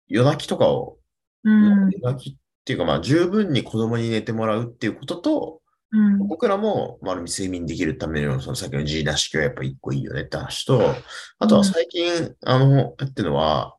[0.07, 0.97] 夜泣きとかを、
[1.43, 1.89] うん。
[1.91, 6.27] 夜泣きっていうか、まあ、十分に子供に寝てもらうっていうことと、うん。
[6.27, 10.81] 僕らも、まあ、睡眠できるための、そのさっきの G なし教はやっぱ一個いいよねって話と、
[11.39, 13.76] あとは最近、あの、やってるのは、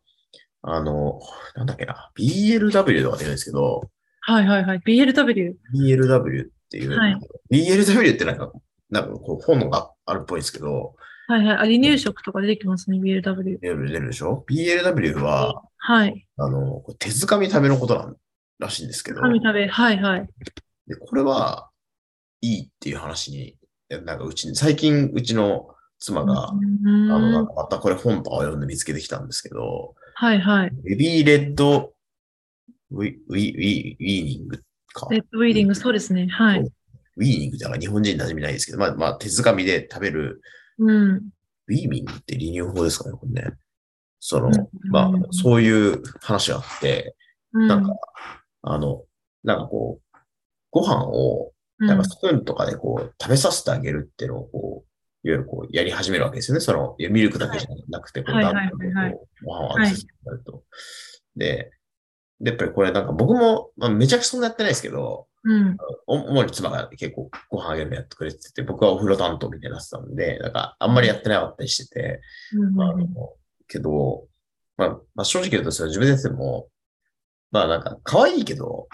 [0.63, 1.21] あの、
[1.55, 3.91] なんだっけな、BLW とかって言うんですけど、
[4.21, 4.79] はいはいはい。
[4.81, 5.55] BLW。
[5.75, 7.17] BLW っていう、はい
[7.51, 8.53] BLW ってなんか、
[8.91, 10.95] なんかこう本があるっぽいんですけど、
[11.29, 11.57] はいはい。
[11.57, 13.59] あ、離乳食とか出てきますね、BLW。
[13.61, 16.27] 出るでしょ ?BLW は、はい。
[16.37, 18.17] あの、手づかみ食べのことなん
[18.59, 19.67] らしいんですけど、神食べ。
[19.67, 20.29] はいはい。
[20.87, 21.71] でこれは
[22.41, 23.57] いいっていう話に、
[24.05, 25.69] なんかうちに、最近うちの
[25.99, 30.71] 妻が、うんあの、なんかまたこれ本とかを読んで見つけてきたんですけど、はいはい。
[30.83, 31.93] Baby Led Wea
[32.91, 34.61] Wea Wea Weaning
[34.93, 35.07] か。
[35.13, 36.27] Led Weaning、そうですね。
[36.27, 36.59] はい。
[36.59, 40.41] ウィーニングってなんか日本人馴染みないですけど、まあ、まあ、手づかみで食べる、
[40.79, 41.11] うん。
[41.15, 43.53] ウィーミングって離乳法ですかね、これね。
[44.19, 47.15] そのうん、まあ、そういう話があって、
[47.53, 47.69] うん。
[47.69, 47.95] なんか、
[48.63, 49.05] あの、
[49.45, 50.19] なんかこう、
[50.73, 54.88] ご飯を、うん、なんかスプーンとかでこう、食べさせてあげるっていうのをこう、
[55.25, 56.61] いわゆるこう、やり始めるわけですよね。
[56.61, 60.63] その、ミルクだけじゃなくて、こう、はいだんはいはいはいだんこうご飯をあげさせてあげると。
[61.37, 61.71] で、
[62.41, 65.77] で、やっぱりこれなんか僕も、まあ、めちゃくちゃそんなやってないですけど、うん。
[66.07, 72.21] お主に妻が結構ご飯あげるのやってくれてて、僕はお風呂担当みたいになってたんで、なんかあんまりやってなかったりしてて、
[72.55, 73.07] うんあの
[73.67, 74.27] けど、
[74.77, 76.69] まあ、まあ、正直言うとそれ自分でやってても、
[77.51, 78.89] まあなんか可愛いけど、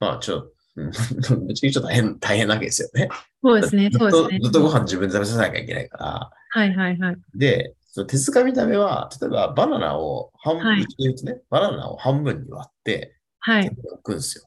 [0.00, 3.08] まあちょっと、うんぶっちゃけちょっと大変、大変なわけですよね。
[3.42, 3.90] そうですね。
[3.92, 4.40] そうですね。
[4.42, 6.30] ずっとご飯自分で食べさせなきゃいけないから。
[6.50, 7.16] はいはいはい。
[7.34, 10.86] で、その手づかみ食べは、例えばバナナを半分、はい
[11.24, 13.68] ね、バナナを半分に割って、はい。
[13.68, 14.44] 置くんですよ。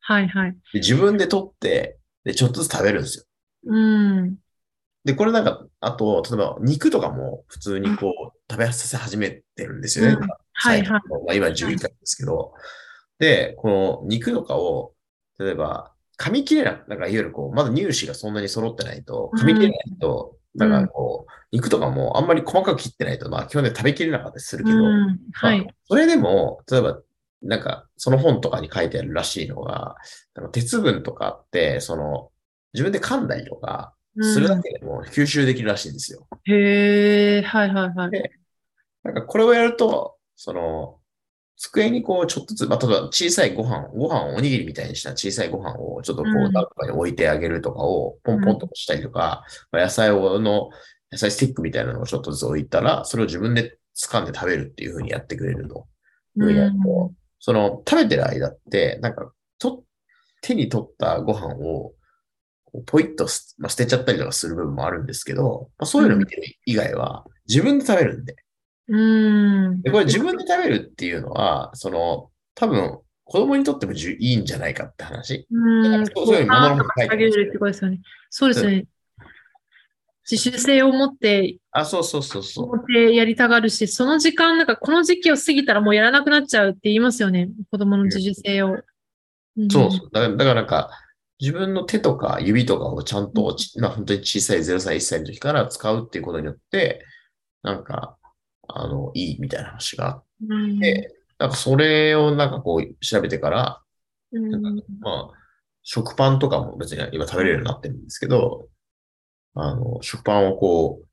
[0.00, 0.52] はいはい。
[0.72, 3.24] で自分で取って、で、ちょっとずつ食べるんですよ。
[3.66, 4.36] うん。
[5.04, 10.12] で、これなんか、あと、例えば肉とかも普通にこう、食べさせ始めてるんですよね。
[10.20, 10.88] うんはいはい。
[10.88, 12.54] まあ、今11回ですけど。
[13.18, 14.94] で、この肉とかを、
[15.38, 25.18] 例えば、噛み切れな、なんかいわゆるこう、まだ乳歯がそんなに揃ってないと、噛み切れないと、うんなんかこう、肉とかもあんまり細かく切ってないと、まあ基本で食べきれなかったりするけど、うん。
[25.32, 25.74] はいまあ。
[25.84, 26.98] それでも、例えば、
[27.42, 29.96] なんか、その本とかに書いてあるらしいのが、
[30.34, 32.30] あの鉄分とかって、その、
[32.72, 36.26] 自分で噛んだりとか、するだけでも吸収できるらしいんですよ。
[36.44, 38.30] へえ、はいはいはい。
[39.02, 40.98] なんかこれをやると、その、
[41.56, 50.68] 机にこう、ちょっとずつ、まあ、例えば小さいご飯、ご飯をおにぎりみたいにした小さいご飯をちょっとこう、うん何とかに置いてあげるとかを、ポンポンとしたりとか、まあ野菜をの、
[51.10, 55.86] 野菜スティックみたいなのをちょっとずつ置いたら、それを自分で掴んで食べるっていう風にやってくれると。
[56.36, 59.84] いうふうにやるとその、食べてる間って、なんか、と、
[60.42, 61.94] 手に取ったご飯を、
[62.84, 68.36] ポイッとす、まあ、捨てちゃったりとかする部分もあるんですけど、まあ、そういうの見てる以外は、自分で食べるんで。
[68.88, 69.82] うん。
[69.82, 75.46] で、これ自分で食べるっていうのは、その、多分、子供にとってもじゅいいんじゃないかって話。
[75.50, 76.06] うん。
[76.06, 78.00] そういうものの方が書いてるってことですよね。
[78.30, 78.86] そうですね。
[80.30, 82.76] 自主性を持って、あ、そうそうそうそう。
[82.76, 87.48] 持ってやりたがるし、その時間、なんかこの時期を過ぎたらもうやらなくなっちゃうって言いますよね。
[87.70, 88.74] 子供の自主性を。
[88.74, 88.82] ん
[89.70, 90.10] そうそう。
[90.12, 90.90] だから、だからなんか、
[91.40, 97.04] 自分の手とか指とかをちゃんとち、まあ本当に小さい0歳、1歳の時から使うっていうことによって、
[97.62, 98.16] なんか、
[98.68, 100.80] あの、いいみたいな話があっうん。
[100.80, 103.82] て、なんかそれをなんかこう調べてから、
[104.32, 104.62] うん
[105.00, 105.38] まあ、
[105.82, 108.68] 食パンとかも別に今食べれるようになってるんですけど、
[109.54, 111.08] あの、食パンをこう、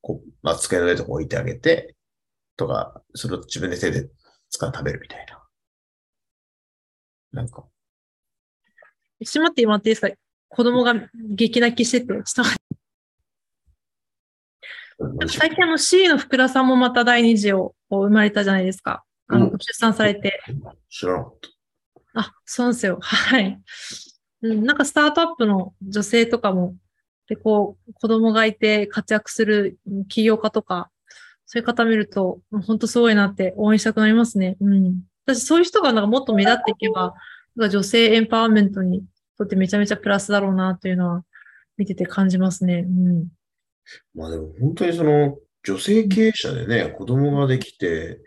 [0.00, 1.96] こう、まあ、机の上とか置いてあげて、
[2.56, 4.08] とか、それを自分で手で
[4.50, 5.42] 使って食べるみたいな。
[7.32, 7.64] なんか、
[9.22, 10.14] しまってもらっていいですか？
[10.48, 10.94] 子供が
[11.30, 12.42] 激泣きしてて、ちょっと
[15.28, 19.04] 最近あの C の福田さんもまた第二次をを生まれたじゃないですか。
[19.28, 20.40] あのうん出産されて。
[20.90, 22.20] 知らなかった。
[22.20, 22.98] あ、そうなんですよ。
[23.00, 23.60] はい。
[24.42, 26.76] うん、なんかスタートアップの女性とかも、
[27.28, 30.90] で、こう、子供がいて活躍するうん起業家とか、
[31.46, 34.56] そういう方見ると、本当すごいなって応援したくなりますね。
[34.60, 35.02] うん。
[35.26, 37.14] 私、そういう人がなんかもっと目立っていけば、
[37.56, 39.04] なんか女性エンパワーメントに
[39.38, 41.24] とってめちゃめちゃプラスだろうなというのは
[41.76, 42.84] 見てて感じますね。
[42.86, 43.28] うん。
[44.14, 48.20] まあでも本当にその女性経営者でね、子供ができて、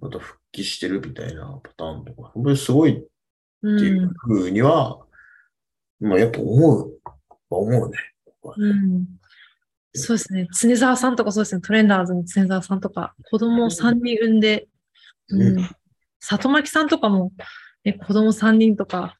[0.00, 3.06] また復帰してるみたいなパターンとか、本当にすごいって
[3.62, 3.68] う。
[3.68, 4.98] いうんふうには、
[6.00, 6.98] まあやっぱ思う。
[7.50, 7.98] 思うね。
[8.56, 9.06] うん。
[9.94, 10.46] そうですね。
[10.52, 11.62] 常沢さんとかそうですね。
[11.62, 14.68] トレンダーズの常沢さんとか、子供を3人産んで、
[15.28, 15.70] うんうん。
[16.20, 17.32] 里巻さんとかも、
[17.84, 19.18] ね、子供3人とか、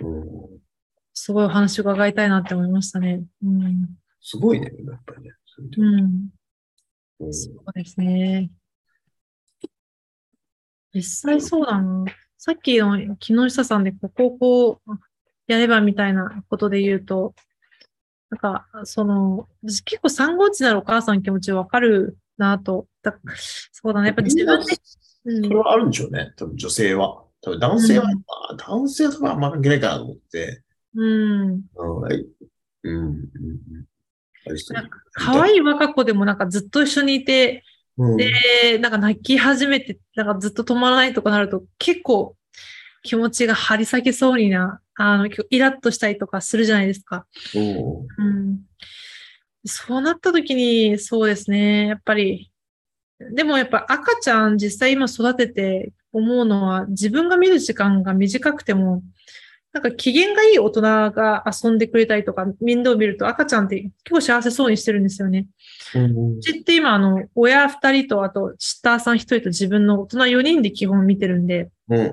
[0.00, 0.60] うん、
[1.14, 3.22] すごいお話伺いたいなって思いましたね。
[3.42, 3.88] うん。
[4.20, 5.30] すごいね、やっぱりね。
[5.44, 6.04] そういううん。
[7.20, 8.50] うんそうですね。
[10.92, 12.04] 実際そうだな。
[12.36, 14.90] さっきの木下さんで、ここをこう、
[15.46, 17.34] やればみたいなことで言うと、
[18.30, 22.86] なんか、その、私結構産後落ちなるお母さんの気持ちわかるなと。
[23.02, 23.18] だ
[23.72, 24.08] そうだね。
[24.08, 24.72] やっぱ自分で、
[25.24, 26.32] うんそれはあるんでしょうね。
[26.36, 27.24] 多分女性は。
[27.40, 30.62] 多分男性は、うんまあ男性は多分あんま関係ないかなと思って。
[30.94, 31.60] うん。
[31.74, 32.26] うん、はい。
[32.84, 33.28] うん、
[34.72, 37.64] なんか可愛い若子でもなんかずっと一緒にいて、
[37.98, 42.36] うん、で、なんか泣き始めて、なんかずっと止まらないとかなると、結構
[43.02, 47.26] 気持ちが張り裂けそうにな、あの、イラッとしたりとかするじゃないですか。
[47.54, 48.60] うんうん。
[49.64, 52.50] そうなった時に、そうですね、やっぱり、
[53.32, 59.02] でもやっぱ赤ちゃん実際今育てて思うのは、自分が見る時間が短くても、
[59.76, 65.48] なんか機嫌がいい大人が遊んでくれたりとか、面倒を見ると赤ちゃんって結構幸せそうにしてるんですよね。
[65.94, 72.12] うんうちって今、あの、親二人と、あと、シッターさん一人と自分の大人4人で基本見てるんで、うんうん。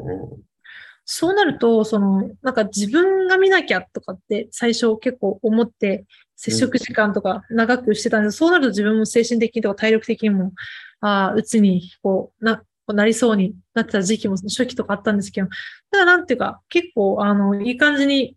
[1.05, 6.03] そうなると、その、なんか自分が見なきゃとかって最初結構思って、
[6.35, 10.51] 接触時間とか長くしてたんですそうなると自分も精神的にとか体力的にも、
[10.99, 15.47] ああ、うつに、こう、な、なりそうになってた時期も初期とかあったんですけど、
[15.91, 18.35] ただなんていうか、結構、あの、いい感じに、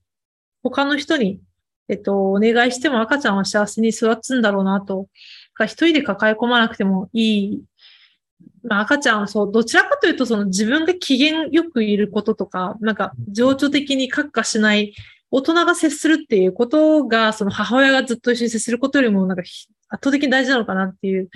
[0.62, 1.40] 他の人に、
[1.88, 5.08] えっと、お願いしても赤ちゃんは幸せに育つんだろうなと、
[5.64, 7.62] 一人で抱え込まなくてもいい。
[8.64, 14.94] まあ、赤ちゃんはそう、どちらかというと、その自分が機嫌よくいることとか、なんか情緒的に閣下しない、
[15.30, 21.28] 大人が接するっていうことが、その母親がずっと一緒に接することよりも、なんか圧倒的に大事なのかなっていう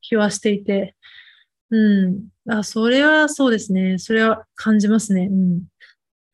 [0.00, 0.96] 気はしていて、
[1.70, 2.28] うん。
[2.48, 3.98] あ、それはそうですね。
[3.98, 5.28] それは感じますね。
[5.30, 5.62] うん。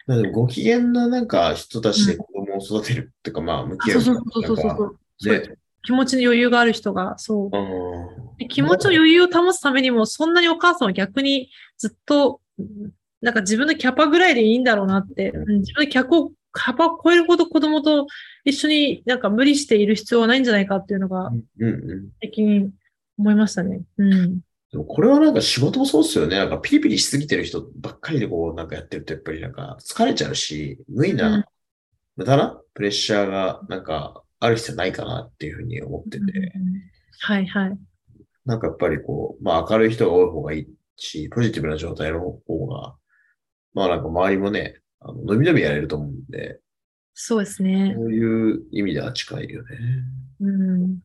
[0.06, 4.98] まあでもご機嫌ななんか人たちで子供を育てるっていうか、まあ向あき合そううそうそうそうそうそう。
[5.18, 5.54] そうね。
[5.84, 8.48] 気持ちに余裕がある人が、そう。
[8.48, 18.08] 気持ちの余裕を保つためにも、そんなにお母さんは逆にずっと、うんなんか自分のキャパぐらいでいいんだろうなって、うん自分のキャパを、キャパを超えるほど子供と
[18.44, 21.30] 一緒になんか無理している必要はないんじゃないかっていうのが。
[22.20, 22.72] 最近
[23.18, 23.82] 思いましたね。
[23.96, 24.40] うん。
[24.72, 26.38] でもこれはなんか仕事もそうっすよね。
[26.38, 31.44] なんかピリピリしすぎてる人ばっかりでこうなんかやってるとやっぱりなんか疲れちゃうし、無理うんな、
[32.16, 36.52] 無駄なプレッシャーがなんかある必要ないかなっていうふうに思ってて、
[37.20, 37.78] はいはい。
[38.46, 42.94] なんかやっぱりこう、まあ明るい人が多い方がいいし、ポジティブな状態の方が、
[43.74, 46.60] まあなんか周りもね、あの伸び伸びやれると思うんで、
[47.14, 47.92] そうですね。
[47.94, 49.78] そういう意味では近いよね。
[50.40, 50.98] うん。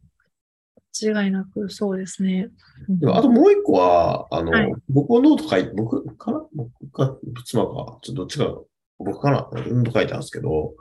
[1.05, 2.49] 間違いなくそうですね。
[2.89, 2.99] うん。
[2.99, 4.73] でもあともう一個は、あの、はい。
[4.89, 6.45] 僕のノート書いて、僕かな？
[6.53, 8.57] 僕か、妻か、ちょっとどっちか、
[8.99, 9.49] 僕かな？
[9.53, 10.73] うんと書いてあるんですけど、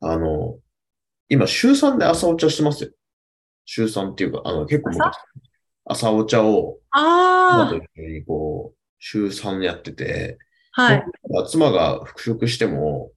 [0.00, 0.58] あの、
[1.28, 2.90] 今、週3で朝お茶してますよ。
[3.64, 5.12] 週3っていうか、あの、結構僕朝？
[5.84, 10.38] 朝お茶を、あ妻と一緒にこう、週3やってて、
[10.76, 11.04] あ、はい。
[11.30, 13.10] まあ妻が復職しても、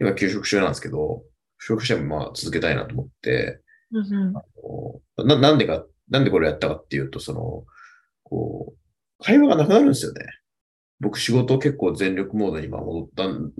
[0.00, 1.22] 今休職中なんですけど、
[1.56, 3.60] 復職してもまあ続けたいなと思って、
[3.92, 4.32] うん
[5.26, 7.64] な、なんでか、なんでこれやったかっていうと、その、
[8.22, 10.20] こう、会話がなくなるんですよね。
[11.00, 13.08] 僕仕事結構全力モードに今戻っ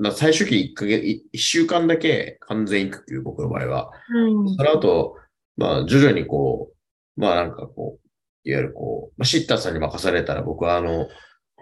[0.03, 3.91] た最初期1ヶ月、1週間だけ完全育休、僕の場合は。
[4.13, 5.17] うんその後、
[5.57, 6.73] まあ徐々にこ
[7.17, 8.09] う、まあなんかこう、
[8.49, 11.07] いわゆるこう、まあ、シッターさんに任されたら僕はあの、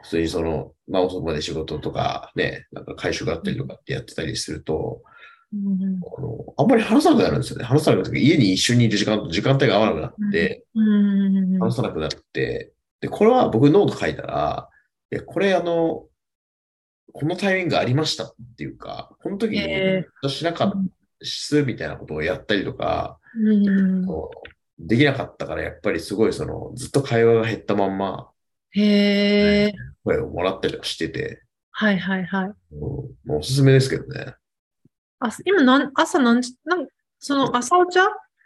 [0.03, 5.16] 普通にその、まあ遅くまで仕事とかね、なんか会食があったりとかってやってたりすると、うんうん
[5.53, 7.65] あの、あんまり話さなくなるんですよね。
[7.65, 14.69] 話さなくなる家に一緒にいる時間と時間帯が合わなくなって、うん話さなくなって、で、これは僕ノート書いたら、
[15.13, 16.07] いや、これあの、
[17.13, 20.05] このタイミングありましたっていうか、この時にえ。
[20.29, 20.77] しなかった、
[21.23, 23.19] するみたいなことをやったりとか、
[24.79, 28.29] できなかったから、やっぱりすごいその、ずっと会話が減ったまんま、
[28.73, 29.73] へえ、
[30.05, 32.53] 声をもらったりとかしてて、はいはいはい。
[32.73, 32.81] うん。
[32.81, 34.35] もうおすすめですけどね。
[35.21, 36.87] あ今なん、朝何時、なん
[37.19, 38.05] その朝お茶？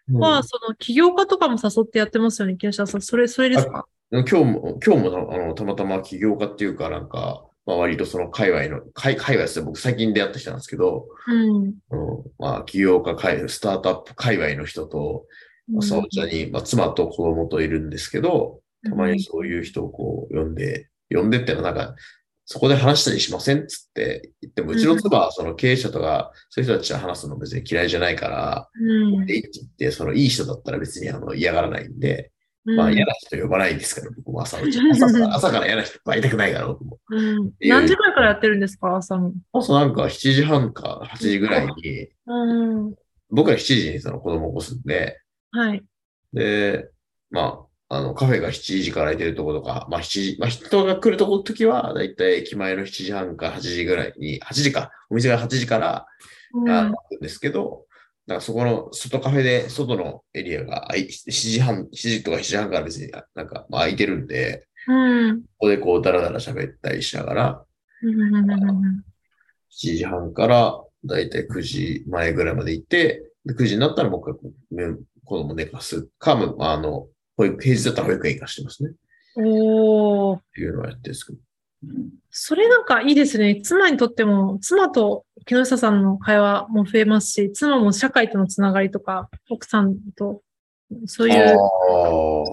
[0.09, 0.18] うん。
[0.18, 3.03] は、その起業家とかも誘ってやってますよね、木下さん。
[3.03, 3.87] それ、それですか？
[4.12, 11.64] 今日も、今日もあのたまたま起業家っていうか、なんか、まあ、割とその界隈の、界界隈ですね、僕最近出会った人なんですけど、うん。
[11.66, 11.75] うん、
[12.39, 15.27] まあ、起業家界、スタートアップ界隈の人と、
[15.79, 21.95] 朝お茶に、まあ、妻と子供といるんですけど、たまにそういう人をこう呼んで、呼んでってのはなんか、
[22.53, 29.24] そこで話したりしませんっつって言っても、うちの妻はその経営者とか、そういう人たちと話すの別に嫌いじゃないから、うん。
[29.24, 32.32] でいいって言って、そのいい人だったら別にあの嫌がらないんで、
[32.66, 32.76] うん。
[32.76, 36.98] まあ嫌な人呼ばないんですから、僕も朝お茶朝から朝から嫌な人会いたくないから、僕も。
[37.11, 37.53] うん。
[37.61, 39.32] 何時ぐらいからやってるんですか朝の。
[39.53, 42.94] 朝なんか7時半か8時ぐらいに、うん。
[43.30, 45.20] 僕は7時にその子供を起こすんで、
[45.53, 45.84] はい。
[46.32, 46.90] で、
[47.30, 56.07] まあ、あの、カフェが7時から空いてるところとか、まあ7時、まあ人が来るところ時は、だいたい駅前の7時半か8時ぐらいに、8時か、お店が8時から、
[56.55, 56.70] うん。
[56.70, 57.86] あるんですけど、
[58.28, 65.43] だからそこの外カフェで、外のエリアがあい7時半、7時とか7時半から別になんか、まあ空いてるんで、うん。
[65.43, 67.64] ここでこうダラダラ喋ったりしながら、
[68.03, 69.05] うん。
[69.72, 77.09] 7時半からだいたい9時前ぐらいまで行って、で9時になったらもう一回子供寝かすか、まああの、
[77.41, 78.91] 保育平日だったら保育園行かしてますね。
[79.36, 80.36] おー。
[80.36, 81.38] っていうのをやってるんですけど。
[82.30, 83.62] それなんかいいですね。
[83.62, 90.43] 妻にとっても、妻と木下さんの会話も増えますし、妻も社会とのつながりとか、奥さんと、
[91.07, 91.57] そういう、あ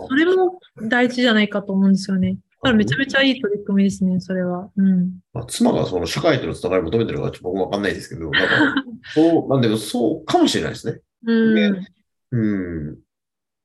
[0.07, 2.37] それも大事じゃないかと思うんですよね。
[2.63, 4.69] だからめちゃめちゃいい取り組みですね、それは。
[4.77, 5.19] うん。
[5.33, 8.83] まあ、妻がその社会とのつながりを求めてるかはちょっと僕もわかんないですけど、なんか、
[9.13, 11.01] そう、なんでもそうかもしれないですね。
[11.25, 11.87] うん。
[12.31, 12.97] うん。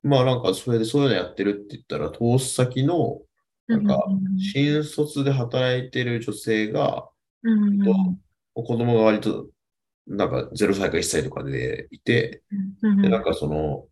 [0.02, 3.20] まあなんかそれでそういうのやってるって言ったら、投資先の
[3.68, 4.04] なんか
[4.52, 7.08] 新卒で働いてる女性が、
[7.42, 8.18] うんうん
[8.54, 9.46] 子供が割と
[10.06, 12.42] なんか0歳か1歳とかでいて、
[12.82, 13.86] うんで、なんかその、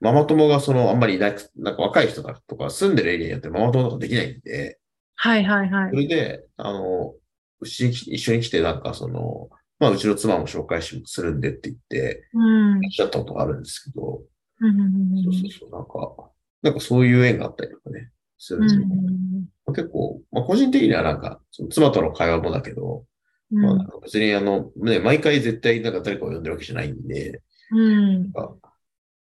[0.00, 4.78] ママ友がそのあんまりいなく、なんか若い人だとか住んでるエリアにやってママ友とかできないんで、
[5.16, 5.90] はいはいはい。
[5.90, 7.14] それで、あの、
[7.60, 9.48] うちに来一緒に来てなんかその、
[9.78, 12.78] まあうちの妻も紹介しするんでって言って、うん。
[12.78, 14.22] いらっしゃったことがあるんですけど、
[14.60, 16.30] そうそうそう、なんか、
[16.62, 23.04] なんかそういう縁があったりとかね、するんですけど、うんまあ結構、まあ個人的にはなんか、その妻との会話もだけど、
[23.52, 28.54] うんまあなんか別にあの、ね、毎回絶対なんか誰かを呼んでるわけじゃないんで、うんあ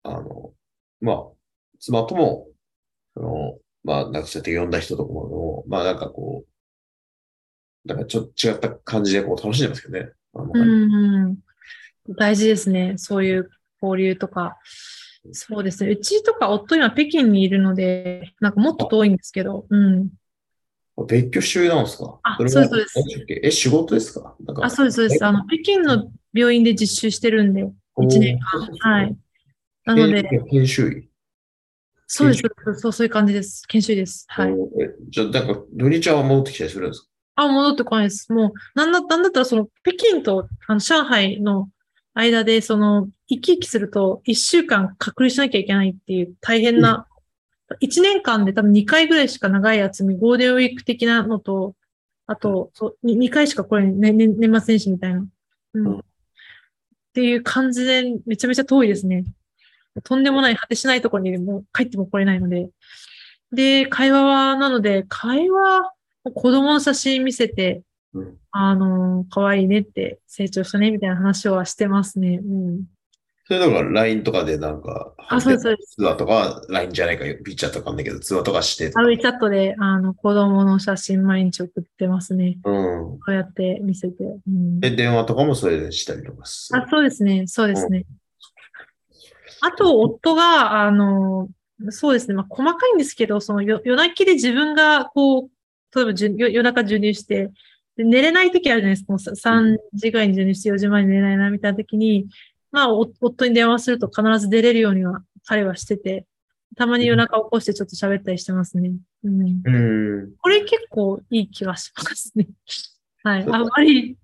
[0.05, 0.53] あの、
[1.01, 1.25] まあ、
[1.81, 2.49] 妻とも、
[3.15, 10.11] その、まあ、なんかそうやって呼んだ人とかも、まあなんかこう、なんかちょっと違った感じでこう楽しんでますけどね。
[10.35, 11.37] うん
[12.19, 12.95] 大事ですね。
[12.99, 13.51] そういう
[13.83, 14.57] 交流とか。
[15.33, 15.91] そうですね。
[15.91, 20.09] うちとか夫今北京にいるので、なんかもっと遠いんですけど、うん。
[21.07, 22.19] 別居中なんですか？
[22.23, 22.99] あそうです
[23.29, 24.35] え、仕事ですか？
[24.63, 25.25] あ、そうです、そうです。
[25.25, 27.71] あの、北京の病院で実習してるんで、
[28.03, 28.67] 一年間。
[28.79, 29.17] はい。
[29.85, 31.09] なので、研研修医？
[32.07, 32.43] そうです、
[32.79, 33.67] そうそう、いう感じです。
[33.67, 34.25] 研修医です。
[34.29, 34.53] はい。
[34.53, 34.55] え
[35.11, 37.09] じゃあ、なんか、土日は戻ってきたりするんですか？
[37.35, 38.33] あ、戻ってこないです。
[38.33, 41.69] もう、なんだ、なんだったら、その、北京と、あの、上海の
[42.17, 47.07] 間で、その、行き来すると、一週間隔離しなきゃいけないっていう大変な、
[47.81, 51.75] 一年間で多分2回ぐらいしか長い休み、ゴールデンウィーク的なのと、
[52.27, 55.27] あと、そう、2回しかこれ、ね、ね年末年始みたいな。
[55.75, 55.87] うん。
[55.87, 56.03] うんっ
[57.17, 59.25] ていう感じで、めちゃめちゃ遠いですね。
[60.05, 62.69] とんでもない、果てしないところにもう帰っても来れないので。
[63.53, 65.95] で、会話は、なので、会話、
[66.25, 67.81] 子供の写真見せて、
[68.21, 72.41] うんあの、可愛いねって成長したね、みたいな話はしてますね。
[72.43, 72.85] うん。
[73.45, 75.97] それだから LINE とかでなんか、あ、そうそうです。
[75.97, 79.09] 通話とかは LINE じゃないか、ピッチャーとかんないけど、通話とかしてとあか。
[79.09, 82.59] のチャットで、あの、子供の写真毎日送ってますね。
[82.65, 83.19] うん。
[83.19, 84.25] こうやって見せて。
[84.25, 87.47] うん、で、電話とかもそれでしたりとかするあ、そうですね。
[87.47, 88.07] そうですね。
[89.61, 91.49] あと、夫が、あの、
[91.91, 92.35] そうですね。
[92.35, 95.51] まあ、細かいんですけど、その夜夜泣きで自分が、こう、
[95.95, 97.51] 例えばじゅ夜夜中授乳して、
[97.97, 99.13] で寝れない時あるじゃないですか。
[99.13, 102.27] もうさ3時ぐらいに授乳して4時前に寝れないな、みたいな時に、
[102.71, 106.27] まあ、お夫に電話すると必ず出れるようには、彼はしてて、
[106.77, 108.93] たまに夜中起こしてちょっと喋ったりしてますね。
[109.25, 109.63] うん。
[109.65, 110.33] うん。
[110.37, 112.49] これ結構いい気がしますね。
[113.25, 113.43] はい。
[113.43, 114.17] あんまり、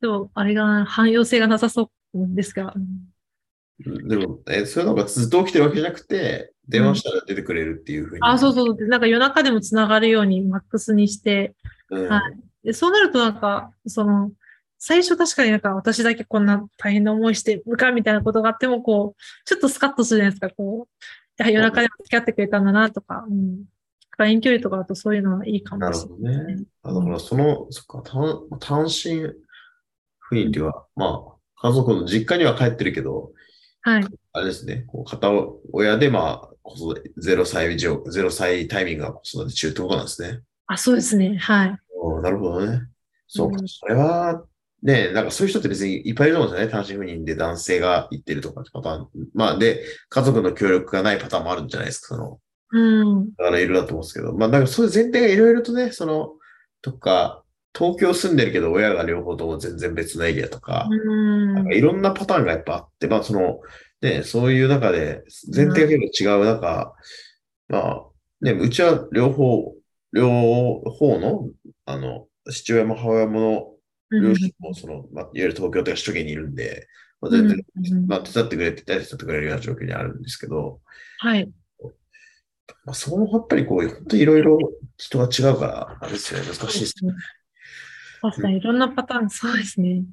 [0.00, 2.72] でも、あれがな、汎用性がなさそうですが。
[2.76, 3.08] うん
[3.80, 8.20] でも、え、そういうのがずっと起きてるわけじゃなくて、電話したら出てくれるっていうふうに。
[8.22, 8.88] あ、そうそう。
[8.88, 11.54] なんか夜中でもつながるようにマックスにして、
[11.90, 12.08] うん。
[12.08, 12.36] はで
[12.72, 14.32] そうなるとなんか、その、
[14.78, 21.44] 最初確かになんか私だけこんな大変な思いしてるかみたいなことがあっても、こう、ちょっとスカッとするじゃないですか、こう。
[21.50, 23.64] 夜中でも付き合ってくれたんだなとか、うん。
[24.20, 26.66] 遠距離とかだとそういうのはいいかもしなるほどれないですね。
[26.82, 33.32] あだからその、そっか、単単身赴任っていうのは、まあ、家族の実家には帰ってるけど、
[33.82, 34.06] はい。
[34.32, 35.30] あれですね、こう片
[35.72, 40.40] 親で、まあ、子育て0歳以上、0歳タイミングが子育て中ってことなんですね。
[40.66, 41.36] あ、そうですね。
[41.36, 41.78] はい。
[42.14, 42.82] ううんなるほどね。
[43.26, 43.64] そうかう。
[43.64, 44.44] んそれは、
[44.82, 46.72] ね、なんかそういう人って別にいっぱいいると思うんですよね。
[46.72, 49.08] 単身赴任で男性が行ってるとかってパターン。
[49.34, 52.14] まあ、で、家族の協力がないパターンもあるんじゃないですか。
[52.14, 52.40] その、
[52.70, 53.30] うん。
[53.34, 54.32] だからいるだと思うんですけど。
[54.34, 56.32] まあ、だからそういう前提がいろいろとね、その、
[56.82, 57.42] とか、
[57.76, 61.54] 東京住んでるけど親が両方とも全然別のエリアとか、うん。
[61.54, 63.60] なんかいろんなパターンがやっぱあって、まあその、
[64.00, 65.22] ね、そういう中で、
[65.54, 66.94] 前提が結構違う中、
[67.68, 68.02] まあ、
[68.40, 69.74] ね、うちは両方、
[70.12, 70.28] 両
[70.90, 71.48] 方の、
[71.84, 73.74] あの、父親も母親も
[74.10, 76.88] うん両親もその、まあ、いわゆる東京とか首都圏にいるんで、
[77.20, 80.80] まあ、全然、うんまあ、手伝ってくれって手伝ってくれるような状況にあるんですけど、
[81.18, 81.50] はい。
[82.84, 84.58] まあ、その、やっぱりこう、本当にいろいろ
[84.96, 87.12] 人が違うから、あれですよね、難しいですね。
[88.22, 90.04] 確かにいろんなパターン、そうですね。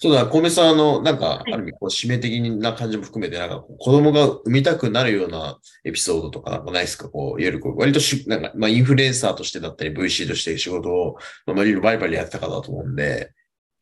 [0.00, 7.08] そうだ、小梅さん、あの、なんか、いある意味、こう、締め的な感じも含めて、なんか、子供が産みたくなるようなエピソードとかなんかないですか？
[7.08, 11.16] こう、いわゆるこう、割とし、なんか、まあ、インフルエンサーとしてだったり、VC として仕事を、
[11.46, 13.32] まあ、いろいろバリバリやってた方だと思うんで、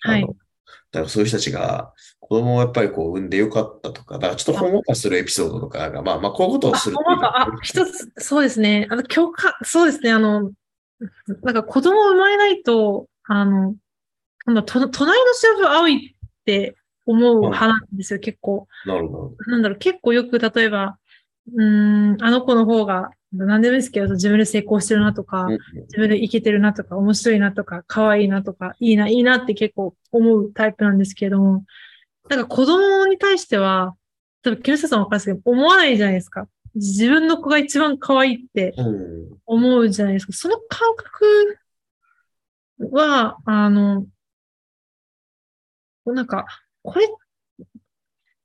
[0.01, 0.23] はい。
[0.23, 8.87] だからそういう人たちが、子供をやっぱりこう、産んでよかったとか、だからちょっとほんわかするエピソードとかが、まあ、まあ、こういうことをあ、するあ、一つ、そうですね。
[8.91, 10.13] あの、共感、そうですね。
[10.13, 10.51] あの、
[11.43, 13.75] なんか子供生まれないと、あの、
[14.47, 18.67] なんだと隣の芝生青いって思う派なんですよ、結構。
[18.87, 19.51] なるほど。
[19.51, 20.99] なんだろう、結構よく、例えば、
[21.53, 31.65] うーん、あの子の方が、何でもいいですけど、自分で成功してるなとか、うん自分でイケてるなとか、面白いなとか、可愛いなとか、いいな、いいなって結構思うタイプなんですけれども、
[32.29, 33.95] なんか子供に対しては、
[34.43, 36.49] 多分木下さんもわかるんですけど、思わないじゃないですか。
[36.75, 39.39] 自分の子が一番可愛いってうん。
[39.47, 40.33] 思うじゃないですか。
[40.33, 41.59] その感覚
[42.91, 44.07] は、あの、
[46.13, 46.47] なんか、
[46.83, 47.09] これ、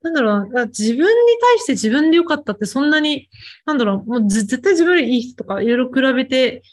[0.02, 1.06] なんだろうな、自分に
[1.42, 3.30] 対して自分で良かったってそんなに、
[3.66, 6.64] なんだろう、もう絶対自分よりいい人とかいろいろ比べて、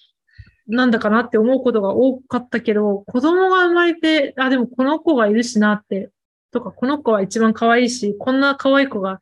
[0.66, 6.10] なんだかなって思うことが多かったけど、子供が生まれて、あ、でもこの子がいるしなって、
[6.50, 9.20] とか、この子は一番可愛いし、こんな可愛い子が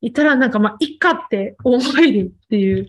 [0.00, 2.88] いたらなんかまあ、いっかって思えるっていう、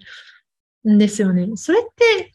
[0.87, 1.49] んですよね。
[1.55, 2.31] それって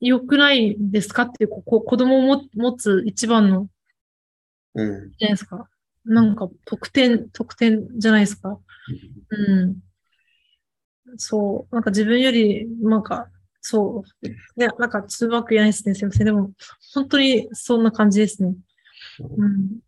[0.00, 3.68] 良くないですかっていう、ここ子供を持つ一番の、
[4.74, 5.10] うん。
[5.18, 5.68] じゃないですか。
[6.04, 8.58] なんか得点、得点じゃないですか。
[9.30, 9.76] うん。
[11.16, 11.74] そう。
[11.74, 13.28] なんか自分より、なんか、
[13.60, 14.28] そう。
[14.58, 15.94] ね、なんか、つばく言えないですね。
[15.94, 16.26] すいません。
[16.26, 16.50] でも、
[16.94, 18.54] 本当にそんな感じですね。
[19.20, 19.78] うん。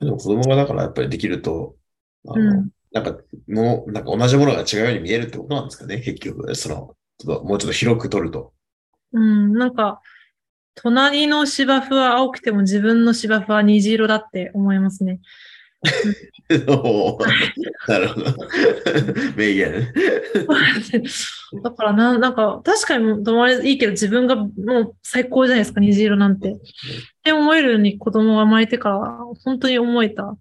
[0.00, 1.76] でも子供がだからやっぱりできると、
[2.26, 2.70] あの、うん。
[2.92, 3.18] なんか、
[3.48, 6.54] もう、なんか同じものが違うように見えるってことなんですかね、結局。
[6.54, 8.52] その、ちょっともうちょっと広く取ると。
[9.12, 9.52] うん。
[9.54, 10.00] なんか、
[10.74, 15.20] 隣の芝生は青くても自分の芝生は虹色だって思いますね。
[17.88, 18.34] なるほど。
[19.36, 19.92] 名言。
[21.62, 26.52] だからな、なんか、確かに友達いいけど自分がもう最高じゃないですか、虹色なんて。
[26.52, 26.56] っ
[27.22, 28.98] て思えるように子供が生まれてから、
[29.44, 30.36] 本当に思えた。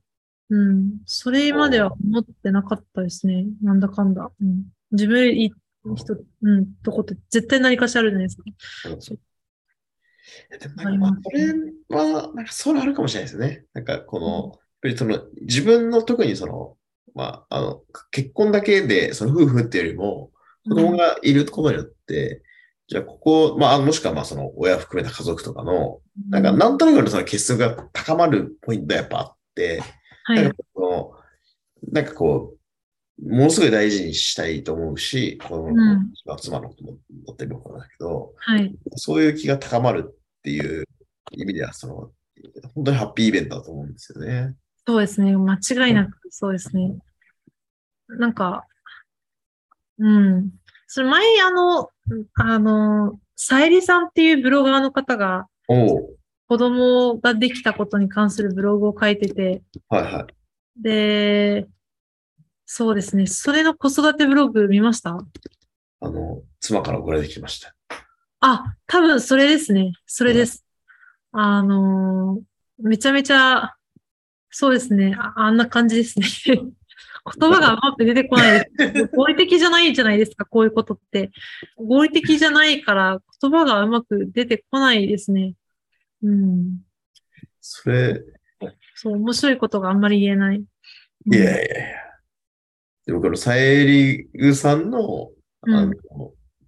[0.49, 1.01] うん。
[1.05, 3.45] それまでは思ってなかったですね。
[3.61, 4.31] なんだかんだ。
[4.41, 5.51] うん、自分いい
[5.95, 8.43] 人、うん、とこって絶対何かしらあるじゃないですか。
[8.99, 9.15] そ
[10.49, 11.53] なんかまあ、これ
[11.89, 13.65] は、なんかそれあるかもしれないですね。
[13.74, 16.78] なんかこの、やっぱりその、自分の特にその、
[17.15, 20.32] まあ、あの、結婚だけで、その夫婦っていうよりも、
[20.67, 22.41] 子供がいることによって、
[22.88, 25.99] じゃあここ、まあ、もしくはまあその親含めた家族とかの、
[26.30, 29.82] なんかなんとなくのその結束が高まるポイントがやっぱあって、
[30.26, 30.57] はいなんか。
[30.74, 31.21] こ
[31.84, 32.53] の、なんかこう、
[33.22, 35.76] ものすごい大事にしたいと思うし、この、ん
[36.26, 38.76] まあ妻のことも持ってるのかだけど、はい。
[38.95, 40.86] そういう気が高まるっていう
[41.32, 42.11] 意味では、その、
[42.74, 44.55] 本当にハッピーイベントだと思うんですよね。
[44.88, 45.38] そうですね。
[45.38, 46.97] 間違いなくそうですね。
[48.07, 48.66] なんか、
[49.99, 50.51] うん。
[50.88, 51.89] それ前、あの、
[52.34, 60.82] あの、さえりさんっていうブロガーの方が、子供ができたことに関するブログを書いてて、はいはい。
[60.82, 61.68] で、
[62.66, 63.28] そうですね。
[63.28, 65.18] それの子育てブログ見ました？
[66.01, 67.76] あの、妻から送られてきました。
[68.39, 69.93] あ、多分それですね。
[70.05, 70.66] それです。
[71.32, 72.41] あのー
[72.80, 73.76] めちゃめちゃ、
[74.49, 75.16] そうですね。
[75.18, 76.26] ああんな感じですね。
[76.45, 79.07] 言葉がうまく出てこないです。
[79.16, 81.32] 合理的じゃないじゃないですか、こういうことって。
[81.78, 85.53] 合理的じゃないから、言葉がうまく出てこないですね。
[86.24, 86.80] うん。
[87.61, 88.22] それ、
[88.95, 90.57] そう、面白いことがあんまり言えない。
[90.57, 90.66] い
[91.36, 92.03] やいやいや。
[93.06, 95.30] でもこのさえりぐさんの、
[95.62, 95.93] あの、うん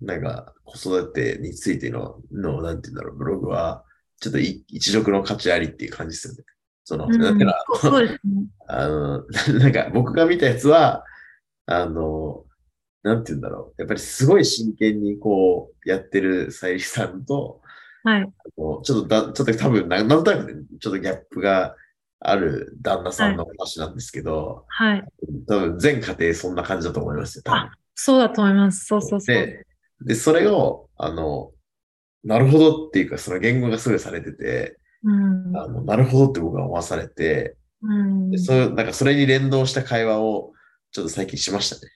[0.01, 3.83] なんか子育てについての、の、なんて言うんだろう、ブログは、
[4.19, 6.43] ちょっとい一読の価値ありっていう感じですよね。
[6.83, 8.45] その、うんだから、そうですね。
[8.67, 9.25] あの、
[9.59, 11.03] なんか僕が見たやつは、
[11.65, 12.45] あの、
[13.03, 13.81] なんて言うんだろう。
[13.81, 17.61] やっぱりすごい真剣にこうやってるさゆりさんと、
[18.03, 18.33] はい。
[18.55, 21.75] ちょっとだ、ちょっと多分な、なんとなくね、ちょっとギャップが
[22.27, 25.03] ある旦那さんの話なんですけど、はい。
[25.47, 27.69] 多分全家庭そんな感じだと思いますよ、多分。
[27.93, 28.85] そうだと思います。
[28.85, 29.35] そうそうそう。
[29.35, 29.65] で、
[30.01, 31.51] で、それを、あの、
[32.23, 35.55] なるほどっていうか、その言語がすごいされてて、うん。
[35.55, 38.31] あのなるほどって僕は思わされて、うん。
[38.31, 40.53] でそう、なんかそれに連動した会話を
[40.91, 41.91] ちょっと最近しましたね。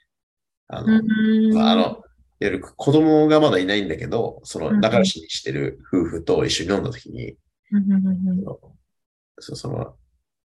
[0.67, 2.03] あの、うんまああの、
[2.41, 7.35] い子供がまだいないんだけど、そのうん仲良しにしてる夫婦と一緒に飲んだ時に、
[7.71, 8.43] うん
[9.39, 9.93] そその、な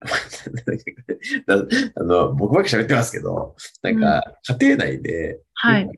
[1.96, 5.90] あの、僕ばっか喋ってますけど、なんか、家庭内で、はい。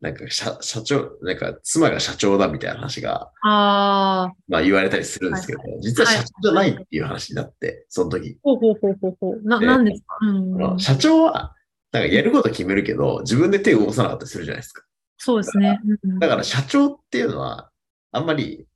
[0.00, 8.36] なんか社、社長、なんか、妻が社長だみたいな話が、ああ、まあ言われたりするんですけど、実は社長じゃないっていう話になって、その時。
[8.42, 9.40] ほうほうほうほうほう。
[9.44, 10.16] な、でなんですか？
[10.22, 11.54] うん社長は、
[11.92, 14.82] なんかやること決めるけど、自分で手を動かさなかったりするじゃないですか。
[15.18, 15.78] そうですね。
[16.04, 17.70] うんだから社長っていうのは、
[18.10, 18.66] あんまり、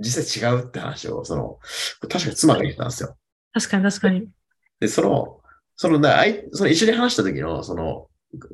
[0.00, 1.58] 実際違うって話を、その、
[2.10, 3.16] 確か妻が言ってたんですよ。
[3.56, 4.28] 確かに確かに。
[4.80, 5.40] で、その、
[5.76, 8.08] その、なあいその一緒に話した時の、その、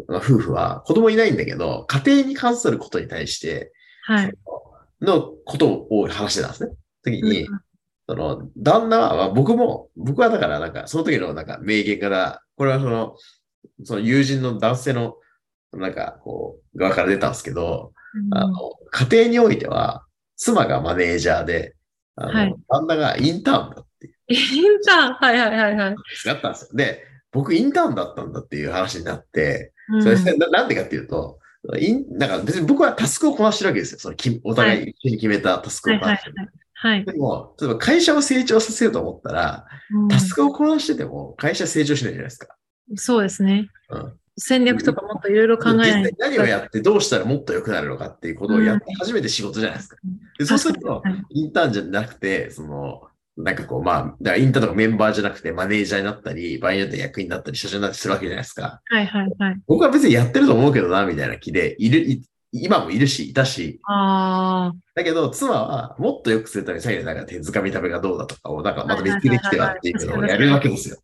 [0.09, 3.73] 夫婦は子供いないんだけど、家庭に関することに対して、
[4.05, 4.33] はい。
[5.01, 6.75] のことを話してたんですね。
[7.03, 7.61] 時に、うん
[8.09, 13.17] その、旦那は、まあ、僕も、僕はだから、なんか、その時のなんか名言から、これはその、
[13.85, 15.15] その友人の男性の、
[15.73, 17.93] なんか、こう、側から出たんですけど、
[18.33, 18.53] あの、
[18.91, 20.05] 家庭においては、
[20.37, 21.77] 妻がマネージャーで、
[22.17, 25.97] あの、はい旦那がインターンだっていうインターンはいはいはいはい。
[26.27, 26.77] なったんですよ。
[26.77, 31.39] で、僕インターンだったんだっていう話になって、うんそれでななんでかっていうと、
[31.79, 33.99] インなんか別に僕はタスクをこなしてるわけですよ。
[33.99, 36.35] そのきお互い一緒に決めたタスクをこなしてる。
[36.75, 37.05] はい。
[37.05, 42.57] でも、例えば会社を成長させようと思ったら、うんタスクをこなしてても会社成長しないじゃないですか。
[42.97, 43.69] そうですね。
[43.91, 49.97] うん戦略とかもっといろいろ考えない何をやってどうしたらもっと良くなるのかっていうことをやって初めて仕事じゃないですか。
[50.39, 53.03] でそうするとインターンじゃなくて、その、
[53.37, 58.81] なんかこう、まあ、だからインターンとかメンバーじゃなくてマネージャーになったり、場合によって役員になったり、社長になったりするわけじゃないですか。
[58.85, 59.61] はいはいはい。
[59.67, 62.23] 僕は別にやってると思うけどな、みたいな気で、いる、い
[62.53, 70.99] 今もいるし、いたし、あだけど、妻はもっと良くするために、さっきのなんか手づかみ食べがどうだとかを、なんかまた別にできてはっていうのをやるわけですよ。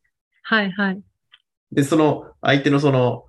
[0.51, 1.01] あ、はいはい。
[1.72, 3.24] で、その、相手のその、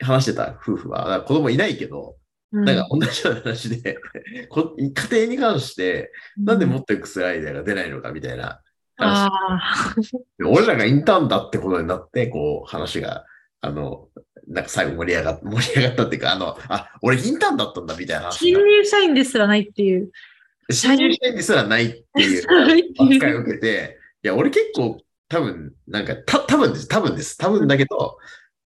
[0.00, 2.19] 話してた夫婦は、子供いないけど、うん
[2.52, 3.96] なんか同じような話で、
[4.50, 8.60] こ家庭に関して、なんでもっと良くするアイデアが出ないのかみたいな
[8.96, 9.30] 話。
[10.44, 13.24] 俺らがインターンだってことになって、こう、話が、
[13.60, 14.08] あの、
[14.48, 18.32] なんか最後盛り上がっ 盛り上がったっていうか、あの、あ、俺インターンだったんだみたいな。
[18.32, 20.10] 新入社員ですらないっていう。
[20.70, 22.44] 新入社員ですらないっていう
[22.98, 24.98] 扱いを受けて、いや、俺結構
[25.28, 28.18] 多分、なんか、た、多分です、多分です、多分だけど、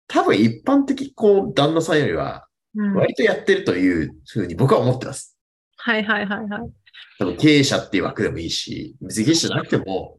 [0.08, 5.38] 多分一般的、こう、旦那さんよりは、うん割とやってるというふうに僕は思ってます。
[5.78, 6.72] はいはいはいはい。
[7.20, 10.18] 多分経営者っていう枠でもいいし、別に経営者じゃなくても、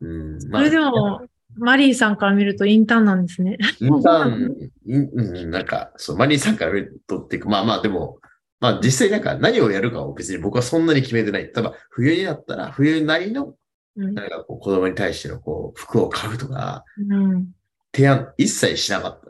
[0.00, 1.22] うん、それでも、
[1.56, 3.58] マリーさんから見るとインターンなんですね。
[3.80, 8.18] インターン、うん、なんか、そう、マリーさんから見るとっていうか、まあまあでも、
[8.60, 11.44] まあ実際なんか何をやるかを別に僕はそんなに決めてない。
[11.44, 13.54] 例えば冬になったら冬なりの、
[13.96, 17.48] うんなんかこう子供に対してのこう服を買うとか、うん
[17.92, 19.27] 提案一切しなかった。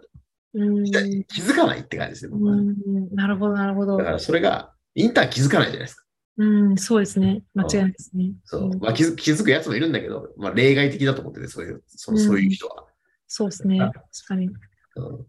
[0.54, 2.52] うん気づかないって感じですね、僕は。
[2.52, 4.04] うんなるほどなるほどだ。
[4.04, 6.04] からそれが、インターン気づかないじゃないですか。
[6.38, 7.42] うん、そうですね。
[7.54, 8.32] 間違いないですね。
[8.44, 8.68] そう。
[8.68, 12.84] んまあ気づ気づくやつもいるんだけど、まあ例外的だと思ってて、そういう、そのそういう人は。
[13.26, 13.78] そうですね。
[13.78, 13.94] 確
[14.26, 14.46] かに。
[14.46, 15.26] うん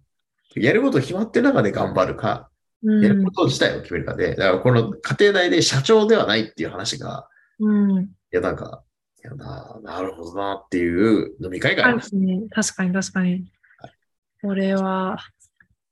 [0.55, 2.49] やること決まってる中で頑張るか、
[2.83, 3.31] うんやるこ。
[3.31, 7.27] と自体を決めるかで、だからこの家庭内で社長ではないっていう話が、
[7.59, 8.03] うん。
[8.03, 8.83] いやなんか、
[9.23, 12.41] いやななるほどなっていう飲み会があありますね。
[12.49, 13.51] 確かに確かに。
[14.41, 15.17] これは、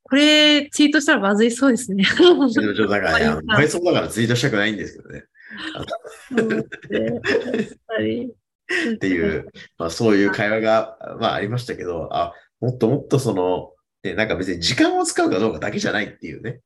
[0.03, 2.05] これツイートしたらまずいそうですね。
[2.05, 2.15] た。
[2.15, 5.23] ちょっとだからね、あのはい倍速だからツイートしたくないんですけどね。
[8.95, 13.73] っていう、まあそういう会話が、まあありましたけど、あ、もっともっとその、
[14.03, 16.61] ね、なんか別に時間を使うかどうかだけじゃないっていうね。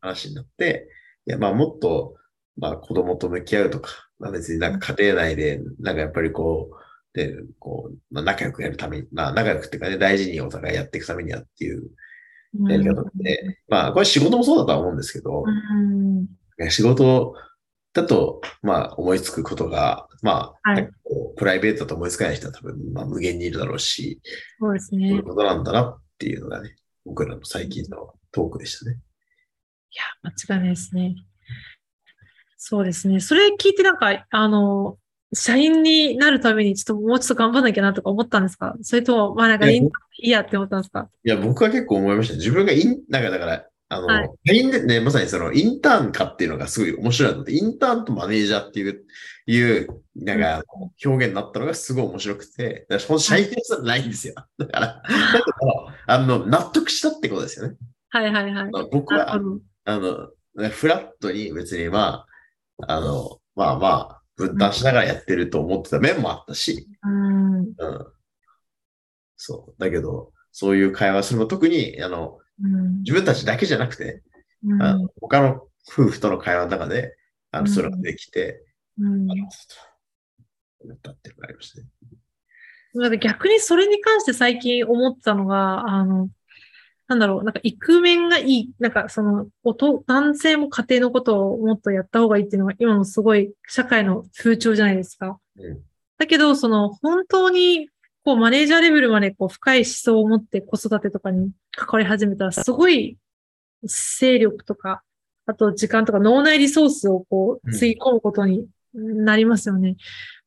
[0.00, 0.88] 話になって、
[1.26, 2.14] いやまあもっと、
[2.56, 6.83] まあ子供と向き合うとか、まあ別になんか家庭内で、なんかやっぱりこう、
[7.14, 11.90] で、こう、まあ仲良くやるために、まあ仲良くっていうかね、大事にお互いやっていくためにはっていう
[12.68, 16.26] やり方って、まあこれ仕事もそうだとは思うんですけど、うん。
[16.58, 17.34] ね仕事
[17.94, 20.90] だと、まあ、思いつくことが、まあ、はい
[21.36, 24.20] プライベートだと思いつかない人は多分、まあ、無限にいるだろうし、
[24.58, 25.22] そうですそういうね。
[25.22, 28.92] ことなんだなっていうのがね、僕らの最近のトークでしたね。
[28.92, 28.96] い
[29.96, 31.14] や、間違いないですね。
[32.56, 33.20] そうですね。
[33.20, 34.98] それ聞いてなんか、あの、
[35.34, 38.74] 社員になるためにちょっともうちょっと頑張んなきゃなとか思ったんですか？
[38.82, 41.08] それとも、まあなんかいやいいいいやって思ったんですか？
[41.24, 42.34] いや、僕は結構思いました。
[42.34, 49.04] 自分がイン、なんかだから、あの、はい社員でね、まさにそのインターン化っていうのがすごい面白いので、インターンとマネージャーっていう、
[49.46, 50.62] いう、なんか、
[51.04, 54.34] 表現になったのがすごい面白くて、だから社員でさないんですよ。
[54.58, 55.44] だから、だけど、
[56.06, 57.76] あの、納得したってことですよね。
[58.10, 58.70] はいはいはい。
[58.70, 59.34] まあ僕は。
[59.86, 60.30] あの、
[60.70, 62.24] フラットに別にま
[62.78, 67.58] あ、あの、まあまあ、分担しながらやってると思ってた面もあったし、うん。
[67.60, 67.74] うん。
[69.36, 69.80] そう。
[69.80, 74.22] だけど、そういう会話するの特に、あの、うん自分たちだけじゃなくて、
[74.64, 77.16] うんあの他の夫婦との会話の中で、
[77.50, 78.64] あの、うんそれができて、
[78.98, 79.48] うんあの、
[80.80, 81.88] 思ったっていうのがありましたね。
[83.18, 86.28] 逆にそれに関して最近思ったのが、あの、
[87.06, 89.46] なんだろう、なんかイクメンがいい、なんかその、
[90.06, 95.38] 男性も家庭のことをもっとやった方がいいっていうのが今のすごい社会の風潮じゃないですか。
[95.58, 95.82] うん
[96.16, 97.88] だけど、その本当に
[98.24, 103.18] こうマネージャーレベルまでこう深い思想を持って子育てとかに関わり始めたら、すごい
[103.82, 105.02] 勢力とか、
[105.46, 109.96] あと時間とか脳内リソースをこう、うんつぎ込むことになりますよね。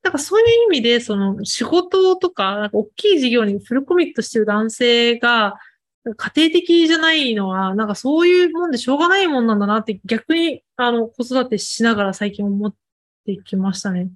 [0.04, 5.56] なんかそういう意味で、その仕事とか、なんか大きい事業にフルコミットしてる男性が、
[6.16, 12.74] 家庭的じゃないのは、なんかそういうもんでしょうがないもんなんだなって逆に、あの、子育てしながら最近思っ
[13.26, 14.10] てきましたね。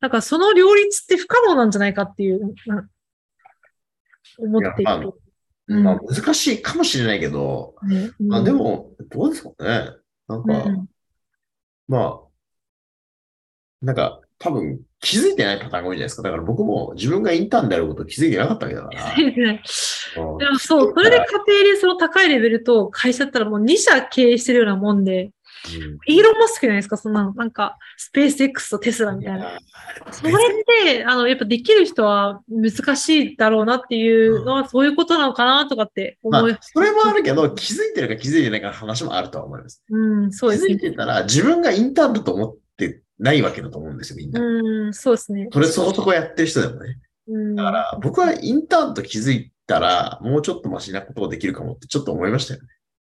[0.00, 2.88] なんかその両立って不可能なんじゃないかっていう、な
[4.38, 5.12] 思っていいやまある。
[5.68, 9.90] うんまあ、難しいかもしれないけど、ねまあで、も、どうですかね。
[10.26, 10.86] なんうんか、
[11.86, 12.20] まあ、
[13.80, 16.22] なんか、多分気づいてないパターンが多いじゃないですか。
[16.22, 19.16] だから僕も自分がインターンであることを気づいてなかったわけだから。
[19.16, 21.22] でもそう、それで家
[21.64, 25.32] 庭でその高いレベルと会社だったらもう2社経営してるようなもんで、うん
[26.06, 27.32] イーロン・マスクじゃないですか、そんなの。
[27.34, 29.44] なんか、スペース X とテスラみたいな。
[29.44, 29.60] や
[30.10, 30.34] それっ
[30.84, 39.84] て、あの、やっぱできる人は難しいだろうなっていうのは、そういうことなのかなとかってま思い、あ、それもあるけど、気づいてるか気づいてないかの話もあるとは思います。
[39.88, 40.90] うん、そうです気づいね。
[40.90, 44.40] てたら、自分がインターンだと思ってないわけだと思うんですよ、みんな。
[44.40, 45.48] うん、そうですね。
[45.52, 46.98] それそこそこやってる人でもね。
[47.28, 52.68] うん、だから、僕はインターンと気づいたら、もうちょっとマシなことができるかもってちょっと思いましたよね。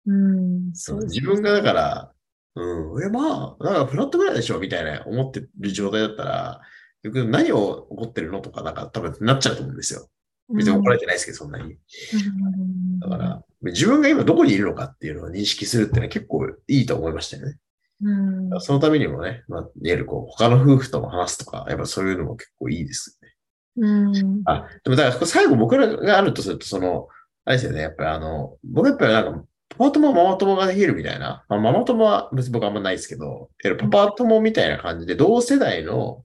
[0.07, 2.11] うん、そうです自分がだから、
[2.55, 6.61] うん、え、まあ、なんかフラットぐらいでしょみたいな思ってる状態だったら、
[7.03, 10.09] 結局何を怒ってるのとか、なんか多分なっちゃうと思うんですよ。
[10.53, 11.63] 別に怒られてないですけど、そんなに。
[11.63, 17.57] うんだから、自分が今どこにいるのかっていうのを認識するっていうのは結構いいと思いましたよね。
[18.03, 23.31] うん、そのためにもね、まあ、いわゆるこう、他の夫婦とも話すとか、やっぱそういうのも結構いいですよね。
[23.77, 27.07] うん、あ、でもだから最後僕らがあるとすると、その、
[27.45, 31.45] あれですよね、やっぱりあの、僕やっぱりなんか、パパ友、ママ友ができるみたいな。
[31.47, 33.49] まあ、ママ友は別に僕あんまないですけど、
[33.79, 36.23] パパ友みたいな感じで、同世代の、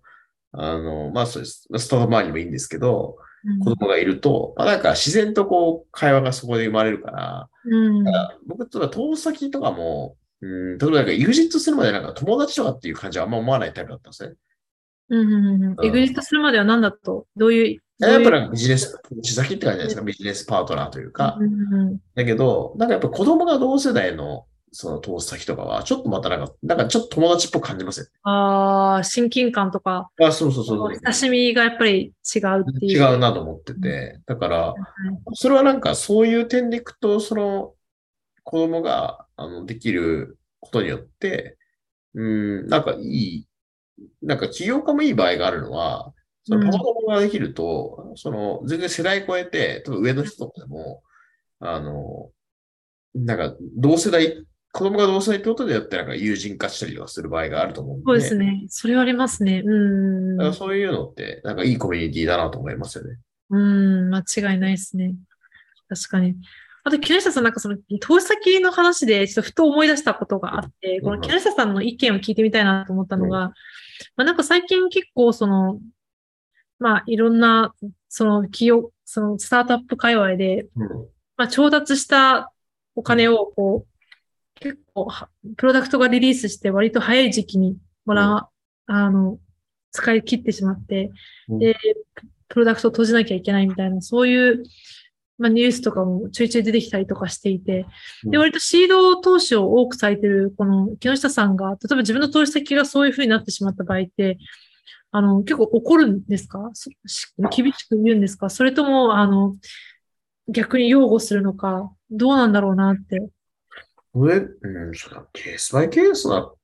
[0.53, 1.69] あの、まあそうです。
[1.77, 3.17] スタート周りもいいんですけど、
[3.63, 14.35] 子供がいると、まあなんか自然とこう、会話がそこで生まれるから、うん、だから僕とか遠先とかも、うん、例えばなんか EXIT するまでなんか友達とかっていう感じはあんま思わないタイプだったんですね。
[15.09, 15.87] うん、うん、うん。
[15.87, 21.37] エグジットするまでは何だと、どういう、やっぱりビジネス、口先って感じじゃないですか、ビジネスパートナーというか。
[21.41, 24.47] うんうんだけど、なんかやっぱ子供が同世代の
[24.79, 30.27] その投資先とかは、ちょっとまたなんか、なんかちょっと友達っぽく感じますよああ、親近感とか、ね。
[30.27, 30.99] あ、そうそうそう。
[31.03, 33.01] 親しみがやっぱり違うっていう。
[33.01, 34.21] 違うなと思ってて。
[34.27, 34.75] だから、
[35.33, 37.73] それはなんかそういう点でいくと、その
[38.47, 41.59] 子供があのできることによって、
[42.15, 43.49] うん、なんかいい、
[44.23, 51.03] なんか起業家もいい場合があるのは、そのパパ友ができると、その全然世代超えて、例えば上の人とかでも、
[51.59, 52.31] あの、
[53.17, 58.65] なんか同世代、子供が同世代ってことでやってなんか友人化したりとかする場合があると思うんで、そうですね。
[58.69, 59.63] それはありますね。
[59.67, 60.37] うん。
[60.37, 63.19] だからそういうのって、なんかいいコミュニティだなと思いますよね。
[63.51, 65.17] うん、間違いないですね。
[65.89, 66.37] 確かに。
[66.87, 73.49] あと、木下さん、なんかその、投資先の話で、ちょっとふと思い出したことがあって、この木下さんの意見を聞いてみたいなと思ったのが、
[74.15, 75.81] まあなんか最近結構その、
[76.79, 77.75] まあいろんな、
[78.09, 80.89] その企業、そのスタートアップ界隈で、うん。
[81.37, 82.53] まあ調達した
[82.95, 88.49] お金をこう、結構は、プロダクトがリリースして割と早い時期にもらう、
[88.87, 89.41] あの、
[89.91, 91.11] 使い切ってしまって、
[91.49, 91.59] うん。
[91.59, 91.77] で、
[92.47, 94.63] プロダクトを閉じなきゃいけないみたいな、そういう、
[95.39, 97.87] まあ、ニュースとかもちょいちょい出てきたりとかしていて、で、
[98.25, 98.39] うん。
[98.39, 104.39] 割とシード投資を多くされてる、この木下さんが、例えば自分の投資先がそういうふうになってしまった場合って、
[105.13, 106.71] あの、結構怒るんですか？
[107.55, 108.51] 厳しく言うんですか？
[108.51, 109.57] それとも、あの、
[110.49, 113.21] 逆に擁護するのか、どうなんだろうなって。
[114.13, 116.57] これ、うん、そうだ、ケースバイケースなよ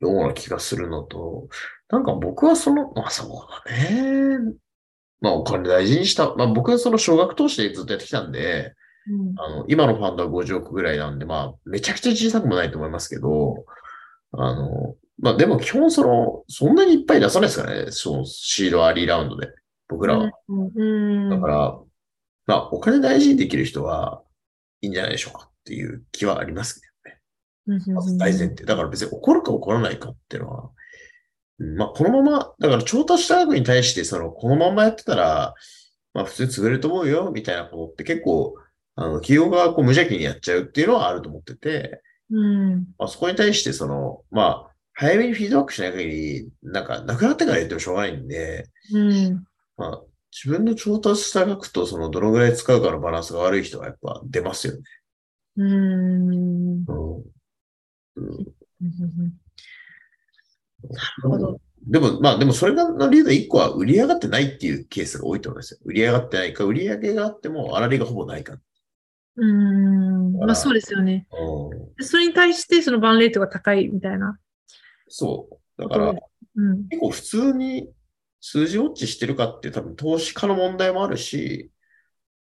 [0.00, 1.48] うな気がするのと、
[1.90, 4.38] なんか僕はその、まあそうだね。
[5.20, 6.34] まあお金大事にした。
[6.34, 8.74] まあ僕はその少額投資でずっとやってきたんで、
[9.08, 13.64] うんあの、今のファンドは50億ぐらいなんで、まあ、めちゃくちゃ小さくもないと思いますけど、
[14.32, 19.48] あの、まあでも基本その、そんなにいっぱい出さないですからね、そのシードアリーラウンドで、
[19.88, 20.30] 僕らは。
[20.48, 21.78] うんうんだから、
[22.46, 24.22] まあ、お金大事にできる人は
[24.80, 26.86] いいんじゃないでしょうかっていう気はありますけ
[27.68, 27.94] どね。
[27.94, 28.64] まず大前提。
[28.64, 30.70] だから別に怒るか怒らないかっていうのは、うん
[31.60, 35.54] まあ、このまま、だから調達した額に対して、その、このままやってたら、
[36.14, 38.54] まあ、普通に潰れると思うよ、みたいなことって結構、
[38.96, 42.86] あの、企業がこう無邪気にやっちゃうっていうのはあると思ってて、うん。
[42.98, 49.44] まあ、そこに対して、その、まあ、早めにフィードバックしない限り、なんか、なくなってから言ってもしょうがないんで、うん。
[49.76, 50.02] まあ、
[50.32, 54.80] 自分の調達した額と、その、どのぐらい使うかのバランスが悪い人はやっぱ出ますよね。
[55.56, 56.70] うん。
[56.70, 57.16] うん。
[58.16, 58.46] うん
[60.88, 61.60] なるほど。
[61.86, 65.80] でも、まあ、でもそれがの理由で一個は売り上がってないっていうケースが多いと思いますよ。
[65.84, 68.58] 売り上がってないか、売り上げがあっても、粗利がほぼないか。
[69.36, 70.32] うん。
[70.36, 71.26] まあそうですよね。
[71.32, 71.94] うん。
[71.96, 74.38] でそれに対してそのバンレートが高いみたいな。
[75.08, 75.82] そう。
[75.82, 76.12] だから、
[76.56, 76.88] うん。
[76.88, 77.90] 結構普通に
[78.40, 81.70] 数字ウォッチしてるかって多分投資家の問題もあるし、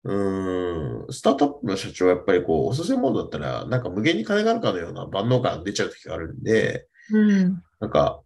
[0.03, 7.63] うーん、スタートアップの社長はやっぱりこう、おすすめモードだったら、なんか無限に金があるかのような万能感が出ちゃう時があるんで、うん。
[7.79, 8.21] なんか、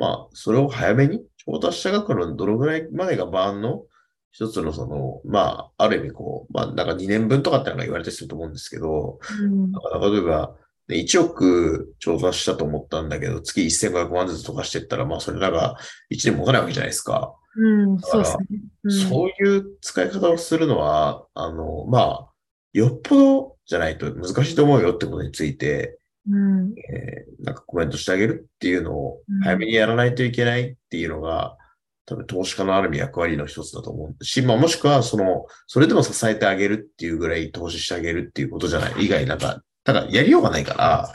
[0.00, 3.84] まあ、それを早めに、調達した額のどのぐらいまでが万の
[4.32, 10.56] 一つのその、まあ、ある意味こう、まあ、なんか2年分とかってのが言われたりすると思うんですけど、うんだから例えば、
[10.88, 15.76] ね1億調達したと思ったんだけど、月1500万ずつ溶かしていったら、まあ、それなんか
[16.10, 17.32] 1年持たないわけじゃないですか。
[17.56, 17.98] うん。
[18.00, 18.46] そうですね。
[18.84, 22.28] うんそういう使い方をするのは、あの、まあ、
[22.72, 26.74] よっぽどじゃないと難しいと思うよってことについて、うん。
[26.92, 31.56] えーなんかコメントしてあげるっていうのをうん早めにやらないといけないっていうのが、
[32.04, 41.12] 多分投資家のある意味役割の一つだと思うし、まあもしくはその、それでも支えてあげるっていうぐらい投資してあげるっていうことじゃない以外なんか、だからやりようがないから、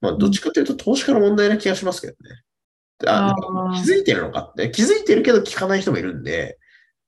[0.00, 2.42] まあどっちかというと投資家の問題な気がしますけどね。
[3.06, 3.34] あ
[3.74, 6.58] 気づいてるのかって、気づいてるけど聞かない人もいるんで、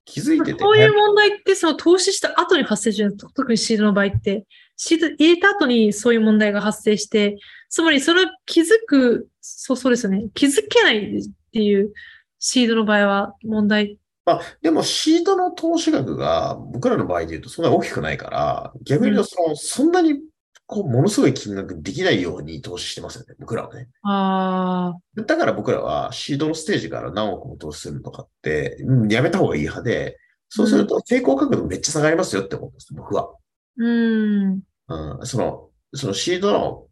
[0.05, 4.47] 気づいてて、こういう問題って、その投資した後に発生する、特にシードの場合って、
[4.79, 7.37] 入れた後にそういう問題が発生して、
[7.69, 10.27] つまりそれを気づく、そうそうですよね。
[10.35, 11.23] 気づけないっ
[11.53, 11.93] ていう
[12.39, 13.99] シードの場合は問題。
[14.25, 20.21] まあ、でもシートの投資額が僕らの場合で言うとそんなに大きくないから、逆に言うとその、そんなに
[20.69, 23.89] こう、ものすごい金額できないように投資してますよね、僕らはね。
[24.03, 30.19] ああ、だから僕らはシードのステージから何億も投資するとかって、うんやめた方がいい派で、
[30.51, 33.31] そうすると成功確度めっちゃ下がりますよって思うんです、僕は。
[33.79, 34.61] うん。
[34.89, 36.87] うん、その、そのシードの、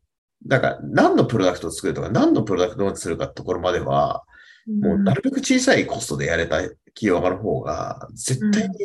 [0.46, 4.24] だから何のプロダクトを作るとか何のプロダクトをするかってところまでは、
[4.66, 8.76] もうなるべく小さいコストでやれた企業家の方が、絶対に、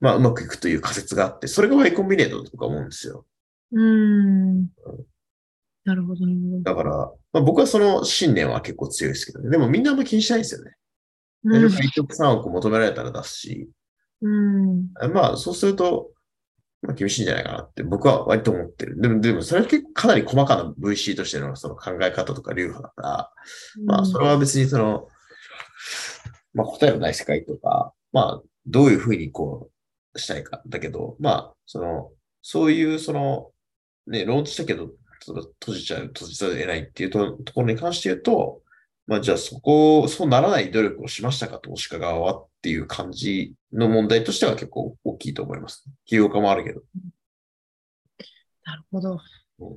[0.00, 3.26] まあうまくいくという仮説があって、それが Y コンビネートだとか思うんですよ。
[3.72, 4.68] うん。
[5.84, 6.62] なるほど、なるほど。
[6.62, 6.90] だから、
[7.32, 9.50] まあ、僕はその信念は結構強いですけどね。
[9.50, 10.74] でもみんなあんま気にしないですよね。
[11.44, 13.70] 大丈夫1億3億求められたら出すし、
[14.22, 14.90] うん。
[15.12, 16.15] まあそうすると、まあ
[16.94, 19.00] 厳しいんじゃないかなって僕は割と思ってる。
[19.00, 23.32] でも、でもそれは結構かなり細かな VC としてのその考え方とか流派だから、
[23.84, 25.08] まあそれは別にその、
[26.54, 29.70] まあ答えのない世界とか、まあどういうふうにこ
[30.14, 30.62] うしたいか。
[30.66, 32.10] だけど、まあその、
[32.42, 33.50] そういうその、
[34.06, 38.62] ね、ローンチしたけど、その閉じちゃう、閉じざるを得ないっていうとところに関して言うと、
[39.06, 45.84] まあじゃあそこ、そうならない努力をしましたか、投資家側はっていう感じの問題としては結構大きいと思います。
[46.04, 46.80] 企業家もあるけど。
[48.64, 49.20] なるほど。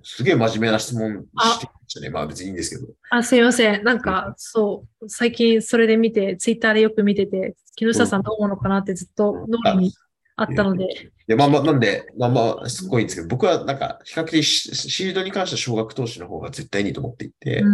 [0.01, 2.09] すげえ真面目な質問してきましたね。
[2.09, 2.91] まあ別にいいんですけど。
[3.11, 3.83] あ、すいません。
[3.83, 9.93] なんか、そう、最近それで見て、ツイッターでよく見てて、木下さんどう思うのかなってずっと脳裏に
[10.41, 11.11] あったので。
[11.27, 17.69] で、まあまあ、なんで、まあまあ、すごいんですけど、僕はなんか、比較的シシールドに関しては少額投資の方が絶対にいいと思っていて、う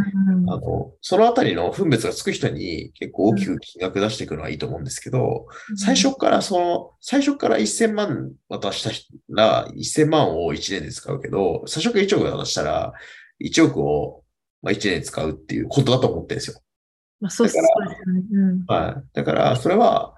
[0.45, 5.47] んあの、そのあたりの分別がつく人に結構大きく金額出していくのはいいと思うんですけど、
[5.77, 12.93] 最初からその、最初から1000万渡した人ら、1000万を1年で使うけど、最初から1億渡したら、
[13.41, 14.23] 1億を
[14.61, 16.59] まあ1年で使うっていうことだと思ってるんですよ。
[17.21, 17.69] まあ、そうですよね。
[18.33, 18.65] うん。
[18.65, 19.03] はい。
[19.13, 20.15] だから、それは、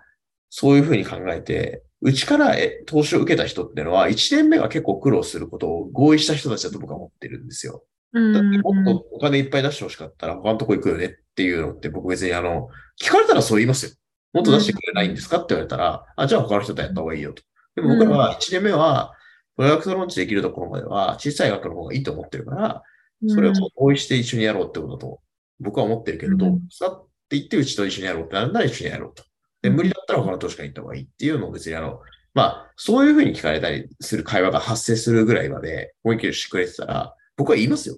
[0.50, 7.84] そういうふうに考えて、うちからえ投資を受けた人っていうのは、1年目は結構苦労することを合意した人たちだと僕は思ってるんですよ。
[8.14, 12.70] うんだってもっとお金いっぱい出してほしかったら他のとこ行くよねっていうのって僕別にあの、
[13.02, 13.91] 聞かれたらそう言いますよ。
[14.34, 17.43] もっと出してくれないんですかって言われたら、あ、じゃあ他の人とやった方がいいよと。
[17.76, 19.14] でも僕らは1年目は、
[19.56, 22.84] プロダクトローンチできるところまでは小さい額の方がいいと思ってるから、
[23.28, 25.20] それを合意して一緒にやろうってことだと
[25.60, 29.24] 僕は思ってるけれど、うんさって言ってうちと一緒にやろうってなるなら一緒にやろうと。
[29.62, 31.99] で、無理だったら他の投資家に行った方がいいっていうのを別にあの、
[32.34, 37.97] まあ、そういうふうに聞かれたりする会話が発生するぐらいまでコミュニケーションしてくれてたら、僕は言いますよ。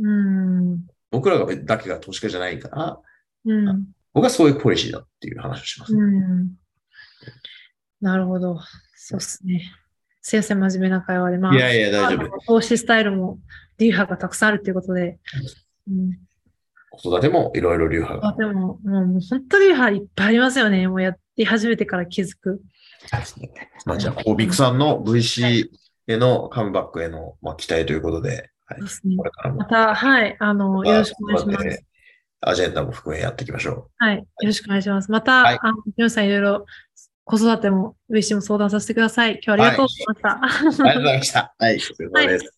[0.00, 0.86] うん。
[1.10, 3.00] 僕らがだけが投資家じゃないから、
[3.44, 3.86] うん。
[4.12, 5.94] 僕はそういうポリシーだっていう話をします。
[5.94, 6.56] うん。
[8.00, 8.58] なるほど。
[8.94, 9.72] そうですね。
[10.20, 11.38] すいません、真面目な会話で。
[11.38, 12.38] まあ、いやいや、大丈夫。
[12.46, 13.38] 投資スタイルも
[13.78, 15.18] 流派がたくさんあるということで。
[15.88, 16.18] うん。
[16.90, 18.36] 子育てもいろいろ流派あが。
[18.36, 20.86] でも、もう本当に流派いっぱいありますよね。
[20.88, 22.60] もうやって始めてから気づく。
[23.84, 25.68] まあ、じゃあ、コービックさんの VC
[26.06, 29.24] へのカムバックへの、まあ、期待ということで、はいですねこ。
[29.24, 31.64] れからもまた、はい、あの、よろしくお願いします。
[31.64, 31.84] て
[32.40, 35.10] アジェンダも含めやっていきましょはい、よろしくお願いします。
[35.10, 36.66] また、はいあの、皆さんいろいろ
[37.24, 39.40] 子育ても、VC も相談させてください。
[39.44, 40.28] 今日はありがとうございました。
[40.28, 40.38] う。
[40.42, 41.54] ありがとうございました。
[41.58, 42.57] はい、お疲れ様です。